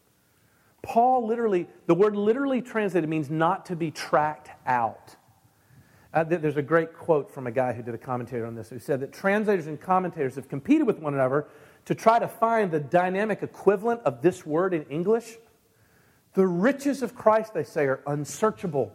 Paul 0.83 1.27
literally, 1.27 1.67
the 1.87 1.95
word 1.95 2.17
literally 2.17 2.63
translated 2.63 3.09
means 3.11 3.29
not 3.29 3.67
to 3.67 3.77
be 3.77 3.91
tracked 3.91 4.51
out. 4.67 5.17
Uh, 6.15 6.25
there's 6.25 6.57
a 6.57 6.63
great 6.63 6.95
quote 6.95 7.31
from 7.31 7.47
a 7.47 7.51
guy 7.51 7.73
who 7.73 7.83
did 7.83 7.95
a 7.95 7.99
commentary 7.99 8.47
on 8.47 8.55
this 8.55 8.71
who 8.71 8.79
said 8.79 9.01
that 9.01 9.13
translators 9.13 9.67
and 9.67 9.81
commentators 9.81 10.37
have 10.37 10.49
competed 10.49 10.87
with 10.87 10.99
one 10.99 11.13
another 11.13 11.47
to 11.85 11.95
try 11.95 12.19
to 12.19 12.29
find 12.29 12.71
the 12.71 12.81
dynamic 12.81 13.43
equivalent 13.43 14.01
of 14.03 14.23
this 14.23 14.47
word 14.47 14.73
in 14.73 14.85
English. 14.85 15.37
The 16.35 16.47
riches 16.47 17.03
of 17.03 17.15
Christ, 17.15 17.53
they 17.53 17.65
say, 17.65 17.85
are 17.87 18.01
unsearchable, 18.07 18.93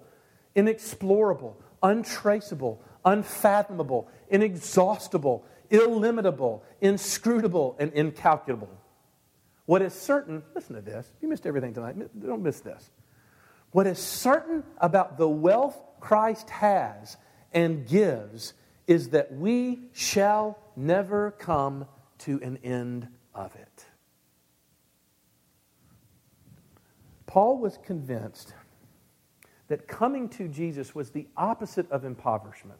inexplorable, 0.55 1.55
untraceable, 1.83 2.81
unfathomable, 3.05 4.09
inexhaustible, 4.29 5.45
illimitable, 5.71 6.63
inscrutable, 6.81 7.75
and 7.79 7.91
incalculable. 7.93 8.69
What 9.65 9.81
is 9.81 9.93
certain, 9.93 10.43
listen 10.53 10.75
to 10.75 10.81
this. 10.81 11.11
You 11.21 11.29
missed 11.29 11.47
everything 11.47 11.73
tonight. 11.73 11.95
Don't 12.21 12.43
miss 12.43 12.59
this. 12.59 12.91
What 13.71 13.87
is 13.87 13.97
certain 13.97 14.63
about 14.79 15.17
the 15.17 15.29
wealth 15.29 15.81
Christ 15.99 16.49
has 16.49 17.17
and 17.53 17.87
gives 17.87 18.53
is 18.85 19.09
that 19.09 19.33
we 19.33 19.89
shall 19.93 20.59
never 20.75 21.31
come 21.31 21.87
to 22.19 22.39
an 22.43 22.57
end 22.63 23.07
of 23.33 23.55
it. 23.55 23.85
Paul 27.25 27.59
was 27.59 27.77
convinced 27.77 28.53
that 29.69 29.87
coming 29.87 30.27
to 30.27 30.49
Jesus 30.49 30.93
was 30.93 31.11
the 31.11 31.27
opposite 31.37 31.89
of 31.91 32.03
impoverishment, 32.03 32.79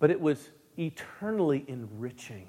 but 0.00 0.10
it 0.10 0.20
was 0.20 0.50
eternally 0.78 1.64
enriching. 1.68 2.46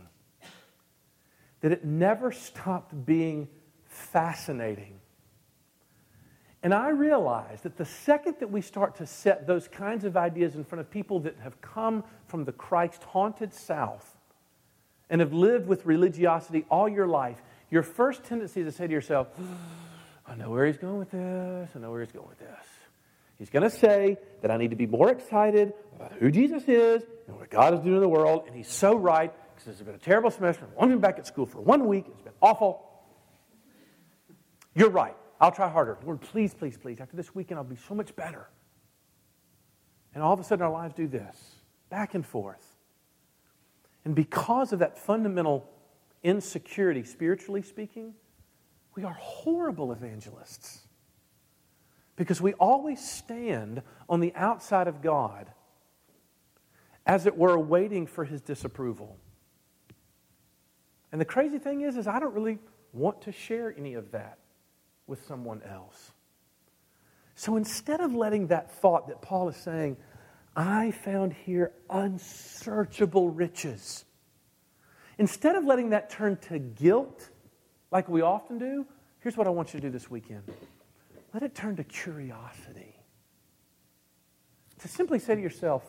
That 1.61 1.71
it 1.71 1.85
never 1.85 2.31
stopped 2.31 3.05
being 3.05 3.47
fascinating. 3.85 4.99
And 6.65 6.73
I 6.73 6.89
realize 6.89 7.61
that 7.61 7.77
the 7.77 7.85
second 7.85 8.37
that 8.39 8.49
we 8.49 8.61
start 8.61 8.95
to 8.95 9.05
set 9.05 9.45
those 9.45 9.67
kinds 9.67 10.03
of 10.03 10.17
ideas 10.17 10.55
in 10.55 10.63
front 10.63 10.79
of 10.79 10.89
people 10.89 11.19
that 11.19 11.35
have 11.43 11.61
come 11.61 12.03
from 12.25 12.43
the 12.43 12.51
Christ 12.51 13.03
haunted 13.03 13.53
South 13.53 14.17
and 15.09 15.21
have 15.21 15.31
lived 15.31 15.67
with 15.67 15.85
religiosity 15.85 16.65
all 16.69 16.89
your 16.89 17.07
life, 17.07 17.43
your 17.69 17.83
first 17.83 18.23
tendency 18.23 18.61
is 18.61 18.65
to 18.65 18.71
say 18.71 18.87
to 18.87 18.93
yourself, 18.93 19.27
I 20.27 20.33
know 20.35 20.49
where 20.49 20.65
he's 20.65 20.77
going 20.77 20.97
with 20.97 21.11
this. 21.11 21.69
I 21.75 21.79
know 21.79 21.91
where 21.91 22.01
he's 22.01 22.11
going 22.11 22.27
with 22.27 22.39
this. 22.39 22.65
He's 23.37 23.49
going 23.49 23.63
to 23.63 23.69
say 23.69 24.17
that 24.41 24.51
I 24.51 24.57
need 24.57 24.69
to 24.69 24.75
be 24.75 24.87
more 24.87 25.11
excited 25.11 25.73
about 25.95 26.13
who 26.13 26.31
Jesus 26.31 26.63
is 26.67 27.03
and 27.27 27.37
what 27.37 27.49
God 27.49 27.73
is 27.73 27.81
doing 27.81 27.95
in 27.95 28.01
the 28.01 28.09
world. 28.09 28.43
And 28.47 28.55
he's 28.55 28.69
so 28.69 28.95
right 28.95 29.33
because 29.55 29.67
it's 29.67 29.81
been 29.81 29.95
a 29.95 29.99
terrible 29.99 30.31
semester. 30.31 30.67
I've 30.79 30.89
been 30.89 30.99
back 30.99 31.19
at 31.19 31.27
school 31.27 31.45
for 31.45 31.59
one 31.59 31.87
week. 31.87 32.05
It's 32.07 32.21
been 32.21 32.33
awful. 32.41 32.89
You're 34.73 34.89
right. 34.89 35.15
I'll 35.39 35.51
try 35.51 35.69
harder. 35.69 35.97
Lord, 36.05 36.21
please, 36.21 36.53
please, 36.53 36.77
please. 36.77 36.99
After 36.99 37.15
this 37.15 37.35
weekend, 37.35 37.57
I'll 37.57 37.65
be 37.65 37.75
so 37.75 37.95
much 37.95 38.15
better. 38.15 38.47
And 40.13 40.23
all 40.23 40.33
of 40.33 40.39
a 40.39 40.43
sudden, 40.43 40.65
our 40.65 40.71
lives 40.71 40.93
do 40.93 41.07
this 41.07 41.37
back 41.89 42.13
and 42.13 42.25
forth. 42.25 42.75
And 44.05 44.15
because 44.15 44.71
of 44.71 44.79
that 44.79 44.97
fundamental 44.97 45.69
insecurity, 46.23 47.03
spiritually 47.03 47.61
speaking, 47.61 48.13
we 48.95 49.03
are 49.03 49.13
horrible 49.19 49.91
evangelists. 49.91 50.84
Because 52.15 52.39
we 52.41 52.53
always 52.53 53.05
stand 53.05 53.81
on 54.07 54.19
the 54.19 54.33
outside 54.35 54.87
of 54.87 55.01
God, 55.01 55.51
as 57.05 57.25
it 57.25 57.37
were, 57.37 57.59
waiting 57.59 58.07
for 58.07 58.23
his 58.23 58.41
disapproval. 58.41 59.17
And 61.11 61.19
the 61.19 61.25
crazy 61.25 61.59
thing 61.59 61.81
is, 61.81 61.97
is 61.97 62.07
I 62.07 62.19
don't 62.19 62.33
really 62.33 62.59
want 62.93 63.21
to 63.23 63.31
share 63.31 63.73
any 63.77 63.93
of 63.93 64.11
that 64.11 64.39
with 65.07 65.25
someone 65.25 65.61
else. 65.63 66.11
So 67.35 67.57
instead 67.57 67.99
of 67.99 68.15
letting 68.15 68.47
that 68.47 68.71
thought 68.71 69.07
that 69.09 69.21
Paul 69.21 69.49
is 69.49 69.57
saying, 69.57 69.97
I 70.55 70.91
found 70.91 71.33
here 71.33 71.73
unsearchable 71.89 73.29
riches, 73.29 74.05
instead 75.17 75.55
of 75.55 75.65
letting 75.65 75.89
that 75.89 76.09
turn 76.09 76.37
to 76.47 76.59
guilt, 76.59 77.29
like 77.91 78.07
we 78.07 78.21
often 78.21 78.57
do, 78.57 78.85
here's 79.19 79.35
what 79.35 79.47
I 79.47 79.49
want 79.49 79.73
you 79.73 79.81
to 79.81 79.87
do 79.87 79.91
this 79.91 80.09
weekend 80.09 80.43
let 81.35 81.43
it 81.43 81.53
turn 81.53 81.75
to 81.75 81.83
curiosity. 81.83 82.95
To 84.79 84.87
simply 84.87 85.19
say 85.19 85.35
to 85.35 85.41
yourself, 85.41 85.83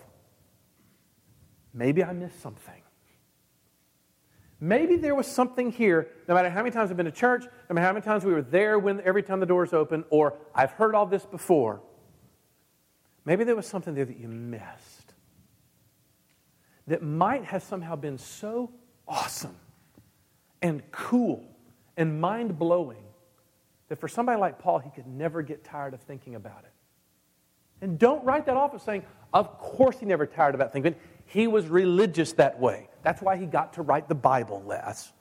maybe 1.73 2.03
I 2.03 2.13
missed 2.13 2.43
something. 2.43 2.83
Maybe 4.59 4.97
there 4.97 5.15
was 5.15 5.29
something 5.29 5.71
here, 5.71 6.09
no 6.27 6.35
matter 6.35 6.51
how 6.51 6.65
many 6.65 6.73
times 6.73 6.91
I've 6.91 6.97
been 6.97 7.07
to 7.07 7.13
church, 7.13 7.45
no 7.71 7.75
matter 7.75 7.87
how 7.87 7.93
many 7.93 8.05
times 8.05 8.25
we 8.25 8.33
were 8.33 8.43
there 8.43 8.81
when 8.81 9.01
every 9.03 9.23
time 9.23 9.39
the 9.39 9.47
doors 9.47 9.73
open, 9.73 10.05
or 10.11 10.37
I've 10.53 10.73
heard 10.73 10.97
all 10.97 11.07
this 11.07 11.25
before. 11.25 11.81
Maybe 13.25 13.45
there 13.45 13.55
was 13.55 13.69
something 13.69 13.95
there 13.95 14.05
that 14.05 14.19
you 14.19 14.27
missed 14.27 15.15
that 16.89 17.05
might 17.05 17.45
have 17.45 17.63
somehow 17.63 17.95
been 17.95 18.19
so 18.19 18.73
awesome 19.07 19.57
and 20.61 20.83
cool 20.91 21.45
and 21.97 22.21
mind 22.21 22.59
blowing 22.59 23.06
that 23.88 24.01
for 24.01 24.09
somebody 24.09 24.40
like 24.40 24.59
Paul, 24.59 24.79
he 24.79 24.90
could 24.90 25.07
never 25.07 25.42
get 25.42 25.64
tired 25.64 25.94
of 25.94 26.01
thinking 26.01 26.35
about 26.35 26.64
it. 26.64 26.72
And 27.83 27.99
don't 27.99 28.25
write 28.25 28.46
that 28.46 28.57
off 28.57 28.75
as 28.75 28.83
saying, 28.83 29.05
of 29.33 29.59
course 29.59 30.01
he 30.01 30.07
never 30.07 30.27
tired 30.27 30.55
about 30.55 30.72
thinking. 30.72 30.94
He 31.27 31.46
was 31.46 31.66
religious 31.66 32.33
that 32.35 32.59
way. 32.59 32.88
That's 33.03 33.20
why 33.20 33.37
he 33.37 33.46
got 33.46 33.75
to 33.75 33.83
write 33.83 34.09
the 34.09 34.14
Bible 34.14 34.62
less. 34.66 35.12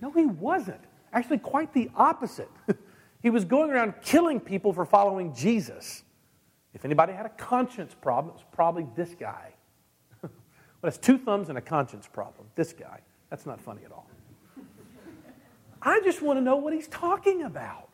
No, 0.00 0.10
he 0.10 0.26
wasn't. 0.26 0.80
Actually, 1.12 1.38
quite 1.38 1.72
the 1.72 1.90
opposite. 1.94 2.50
he 3.22 3.30
was 3.30 3.44
going 3.44 3.70
around 3.70 3.94
killing 4.02 4.40
people 4.40 4.72
for 4.72 4.84
following 4.84 5.34
Jesus. 5.34 6.02
If 6.74 6.84
anybody 6.84 7.12
had 7.12 7.26
a 7.26 7.30
conscience 7.30 7.94
problem, 7.94 8.30
it 8.30 8.34
was 8.34 8.44
probably 8.52 8.86
this 8.94 9.14
guy. 9.14 9.54
well, 10.22 10.30
it's 10.84 10.98
two 10.98 11.18
thumbs 11.18 11.48
and 11.48 11.58
a 11.58 11.60
conscience 11.60 12.06
problem. 12.06 12.46
This 12.54 12.72
guy. 12.72 13.00
That's 13.30 13.46
not 13.46 13.60
funny 13.60 13.84
at 13.84 13.92
all. 13.92 14.07
I 15.82 16.00
just 16.04 16.22
want 16.22 16.38
to 16.38 16.40
know 16.40 16.56
what 16.56 16.72
he's 16.72 16.88
talking 16.88 17.42
about. 17.42 17.88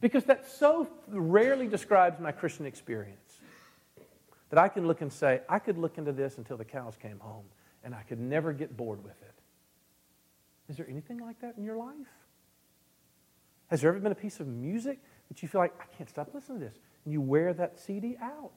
Because 0.00 0.24
that 0.24 0.48
so 0.48 0.88
rarely 1.08 1.66
describes 1.66 2.20
my 2.20 2.30
Christian 2.30 2.66
experience 2.66 3.40
that 4.50 4.58
I 4.58 4.68
can 4.68 4.86
look 4.86 5.00
and 5.00 5.12
say, 5.12 5.40
I 5.48 5.58
could 5.58 5.76
look 5.76 5.98
into 5.98 6.12
this 6.12 6.38
until 6.38 6.56
the 6.56 6.64
cows 6.64 6.96
came 7.00 7.18
home 7.18 7.44
and 7.82 7.94
I 7.94 8.02
could 8.02 8.20
never 8.20 8.52
get 8.52 8.76
bored 8.76 9.02
with 9.02 9.20
it. 9.22 9.34
Is 10.68 10.76
there 10.76 10.86
anything 10.88 11.18
like 11.18 11.40
that 11.40 11.56
in 11.56 11.64
your 11.64 11.76
life? 11.76 11.94
Has 13.68 13.80
there 13.80 13.90
ever 13.90 13.98
been 13.98 14.12
a 14.12 14.16
piece 14.16 14.40
of 14.40 14.46
music 14.46 14.98
that 15.28 15.42
you 15.42 15.48
feel 15.48 15.60
like, 15.60 15.74
I 15.80 15.84
can't 15.96 16.08
stop 16.08 16.32
listening 16.32 16.60
to 16.60 16.66
this? 16.66 16.78
And 17.04 17.12
you 17.12 17.20
wear 17.20 17.52
that 17.54 17.78
CD 17.78 18.16
out? 18.22 18.52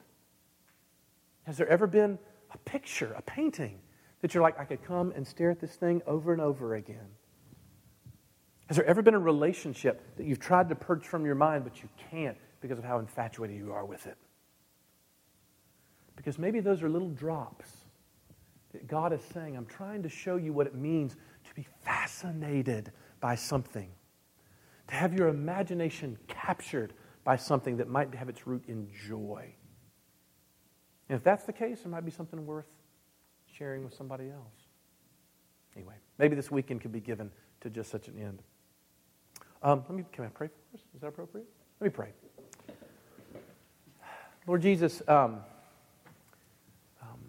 Has 1.44 1.56
there 1.56 1.68
ever 1.68 1.86
been 1.86 2.18
a 2.52 2.58
picture, 2.58 3.12
a 3.16 3.22
painting, 3.22 3.80
that 4.20 4.32
you're 4.32 4.42
like, 4.42 4.58
I 4.58 4.64
could 4.64 4.84
come 4.84 5.12
and 5.16 5.26
stare 5.26 5.50
at 5.50 5.60
this 5.60 5.74
thing 5.74 6.02
over 6.06 6.32
and 6.32 6.40
over 6.40 6.76
again? 6.76 7.08
Has 8.72 8.78
there 8.78 8.86
ever 8.86 9.02
been 9.02 9.12
a 9.12 9.18
relationship 9.18 10.16
that 10.16 10.24
you've 10.24 10.40
tried 10.40 10.70
to 10.70 10.74
purge 10.74 11.04
from 11.04 11.26
your 11.26 11.34
mind, 11.34 11.62
but 11.62 11.82
you 11.82 11.90
can't 12.10 12.38
because 12.62 12.78
of 12.78 12.84
how 12.84 13.00
infatuated 13.00 13.54
you 13.54 13.70
are 13.70 13.84
with 13.84 14.06
it? 14.06 14.16
Because 16.16 16.38
maybe 16.38 16.58
those 16.58 16.82
are 16.82 16.88
little 16.88 17.10
drops 17.10 17.70
that 18.72 18.86
God 18.86 19.12
is 19.12 19.20
saying, 19.34 19.58
I'm 19.58 19.66
trying 19.66 20.02
to 20.04 20.08
show 20.08 20.36
you 20.36 20.54
what 20.54 20.66
it 20.66 20.74
means 20.74 21.16
to 21.44 21.54
be 21.54 21.66
fascinated 21.82 22.92
by 23.20 23.34
something, 23.34 23.90
to 24.88 24.94
have 24.94 25.12
your 25.12 25.28
imagination 25.28 26.16
captured 26.26 26.94
by 27.24 27.36
something 27.36 27.76
that 27.76 27.90
might 27.90 28.14
have 28.14 28.30
its 28.30 28.46
root 28.46 28.64
in 28.68 28.88
joy. 29.06 29.54
And 31.10 31.16
if 31.18 31.22
that's 31.22 31.44
the 31.44 31.52
case, 31.52 31.80
it 31.84 31.88
might 31.88 32.06
be 32.06 32.10
something 32.10 32.46
worth 32.46 32.72
sharing 33.58 33.84
with 33.84 33.92
somebody 33.92 34.30
else. 34.30 34.62
Anyway, 35.76 35.96
maybe 36.16 36.34
this 36.34 36.50
weekend 36.50 36.80
could 36.80 36.90
be 36.90 37.00
given 37.00 37.30
to 37.60 37.68
just 37.68 37.90
such 37.90 38.08
an 38.08 38.18
end. 38.18 38.42
Um, 39.62 39.84
let 39.88 39.96
me, 39.96 40.04
can 40.12 40.24
I 40.24 40.28
pray 40.28 40.48
us? 40.74 40.80
Is 40.94 41.00
that 41.00 41.08
appropriate? 41.08 41.46
Let 41.80 41.86
me 41.86 41.90
pray. 41.90 42.08
Lord 44.46 44.60
Jesus, 44.60 45.02
um, 45.06 45.38
um, 47.00 47.20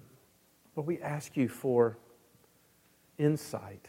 Lord, 0.76 0.88
we 0.88 1.00
ask 1.00 1.38
you 1.38 1.48
for 1.48 1.98
insight. 3.20 3.88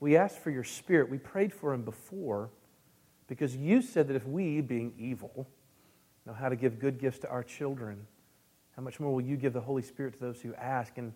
We 0.00 0.16
ask 0.16 0.40
for 0.40 0.50
your 0.50 0.64
spirit. 0.64 1.08
We 1.08 1.18
prayed 1.18 1.52
for 1.52 1.72
him 1.72 1.82
before 1.82 2.50
because 3.28 3.54
you 3.54 3.80
said 3.80 4.08
that 4.08 4.16
if 4.16 4.26
we, 4.26 4.60
being 4.60 4.92
evil, 4.98 5.46
know 6.26 6.32
how 6.32 6.48
to 6.48 6.56
give 6.56 6.80
good 6.80 6.98
gifts 6.98 7.20
to 7.20 7.28
our 7.28 7.44
children, 7.44 8.08
how 8.74 8.82
much 8.82 8.98
more 8.98 9.12
will 9.12 9.20
you 9.20 9.36
give 9.36 9.52
the 9.52 9.60
Holy 9.60 9.82
Spirit 9.82 10.14
to 10.14 10.20
those 10.20 10.40
who 10.40 10.52
ask? 10.54 10.98
And 10.98 11.12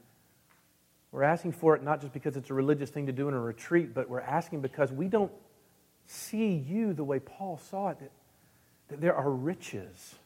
we're 1.10 1.24
asking 1.24 1.52
for 1.52 1.74
it 1.74 1.82
not 1.82 2.00
just 2.00 2.12
because 2.12 2.36
it's 2.36 2.50
a 2.50 2.54
religious 2.54 2.90
thing 2.90 3.06
to 3.06 3.12
do 3.12 3.26
in 3.26 3.34
a 3.34 3.40
retreat, 3.40 3.94
but 3.94 4.08
we're 4.08 4.20
asking 4.20 4.60
because 4.60 4.92
we 4.92 5.08
don't 5.08 5.32
see 6.06 6.54
you 6.54 6.92
the 6.92 7.04
way 7.04 7.18
Paul 7.18 7.58
saw 7.58 7.90
it, 7.90 7.98
that, 8.00 8.12
that 8.88 9.00
there 9.00 9.14
are 9.14 9.30
riches 9.30 10.16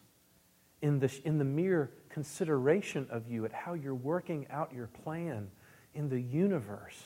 in 0.83 0.99
the, 0.99 1.13
in 1.25 1.39
the 1.39 1.45
mere 1.45 1.91
consideration 2.09 3.07
of 3.11 3.29
you, 3.29 3.45
at 3.45 3.53
how 3.53 3.75
you're 3.75 3.95
working 3.95 4.47
out 4.51 4.73
your 4.75 4.87
plan 4.87 5.51
in 5.95 6.09
the 6.09 6.21
universe. 6.21 7.03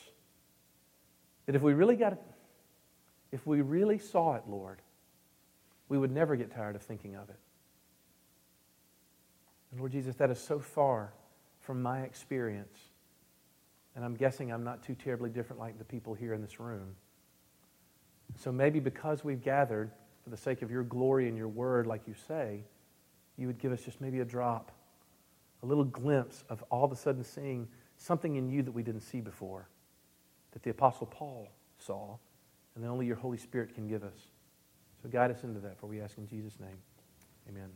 That 1.45 1.55
if 1.55 1.61
we 1.61 1.73
really 1.73 1.95
got 1.95 2.17
if 3.31 3.45
we 3.45 3.59
really 3.61 3.97
saw 3.97 4.35
it, 4.35 4.43
Lord, 4.47 4.81
we 5.89 5.97
would 5.97 6.11
never 6.11 6.37
get 6.37 6.55
tired 6.55 6.75
of 6.75 6.81
thinking 6.81 7.15
of 7.15 7.29
it. 7.29 7.35
And 9.71 9.79
Lord 9.81 9.91
Jesus, 9.91 10.15
that 10.15 10.31
is 10.31 10.39
so 10.39 10.57
far 10.57 11.11
from 11.59 11.81
my 11.81 12.03
experience. 12.03 12.77
And 13.93 14.05
I'm 14.05 14.15
guessing 14.15 14.53
I'm 14.53 14.63
not 14.63 14.83
too 14.83 14.95
terribly 14.95 15.29
different 15.29 15.59
like 15.59 15.77
the 15.77 15.83
people 15.83 16.13
here 16.13 16.33
in 16.33 16.41
this 16.41 16.61
room. 16.61 16.95
So 18.37 18.51
maybe 18.51 18.79
because 18.79 19.23
we've 19.23 19.41
gathered 19.41 19.91
for 20.23 20.29
the 20.29 20.37
sake 20.37 20.61
of 20.61 20.71
your 20.71 20.83
glory 20.83 21.27
and 21.27 21.37
your 21.37 21.47
word, 21.47 21.87
like 21.87 22.07
you 22.07 22.15
say, 22.27 22.63
you 23.37 23.47
would 23.47 23.59
give 23.59 23.71
us 23.71 23.81
just 23.81 24.01
maybe 24.01 24.19
a 24.19 24.25
drop, 24.25 24.71
a 25.63 25.65
little 25.65 25.83
glimpse 25.83 26.43
of 26.49 26.63
all 26.69 26.83
of 26.83 26.91
a 26.91 26.95
sudden 26.95 27.23
seeing 27.23 27.67
something 27.97 28.35
in 28.35 28.49
you 28.49 28.63
that 28.63 28.71
we 28.71 28.83
didn't 28.83 29.01
see 29.01 29.21
before, 29.21 29.67
that 30.51 30.63
the 30.63 30.69
Apostle 30.69 31.07
Paul 31.07 31.49
saw, 31.77 32.17
and 32.75 32.83
that 32.83 32.87
only 32.87 33.05
your 33.05 33.15
Holy 33.15 33.37
Spirit 33.37 33.73
can 33.73 33.87
give 33.87 34.03
us. 34.03 34.17
So 35.01 35.09
guide 35.09 35.31
us 35.31 35.43
into 35.43 35.59
that, 35.61 35.77
for 35.79 35.87
we 35.87 36.01
ask 36.01 36.17
in 36.17 36.27
Jesus' 36.27 36.59
name. 36.59 36.77
Amen. 37.47 37.69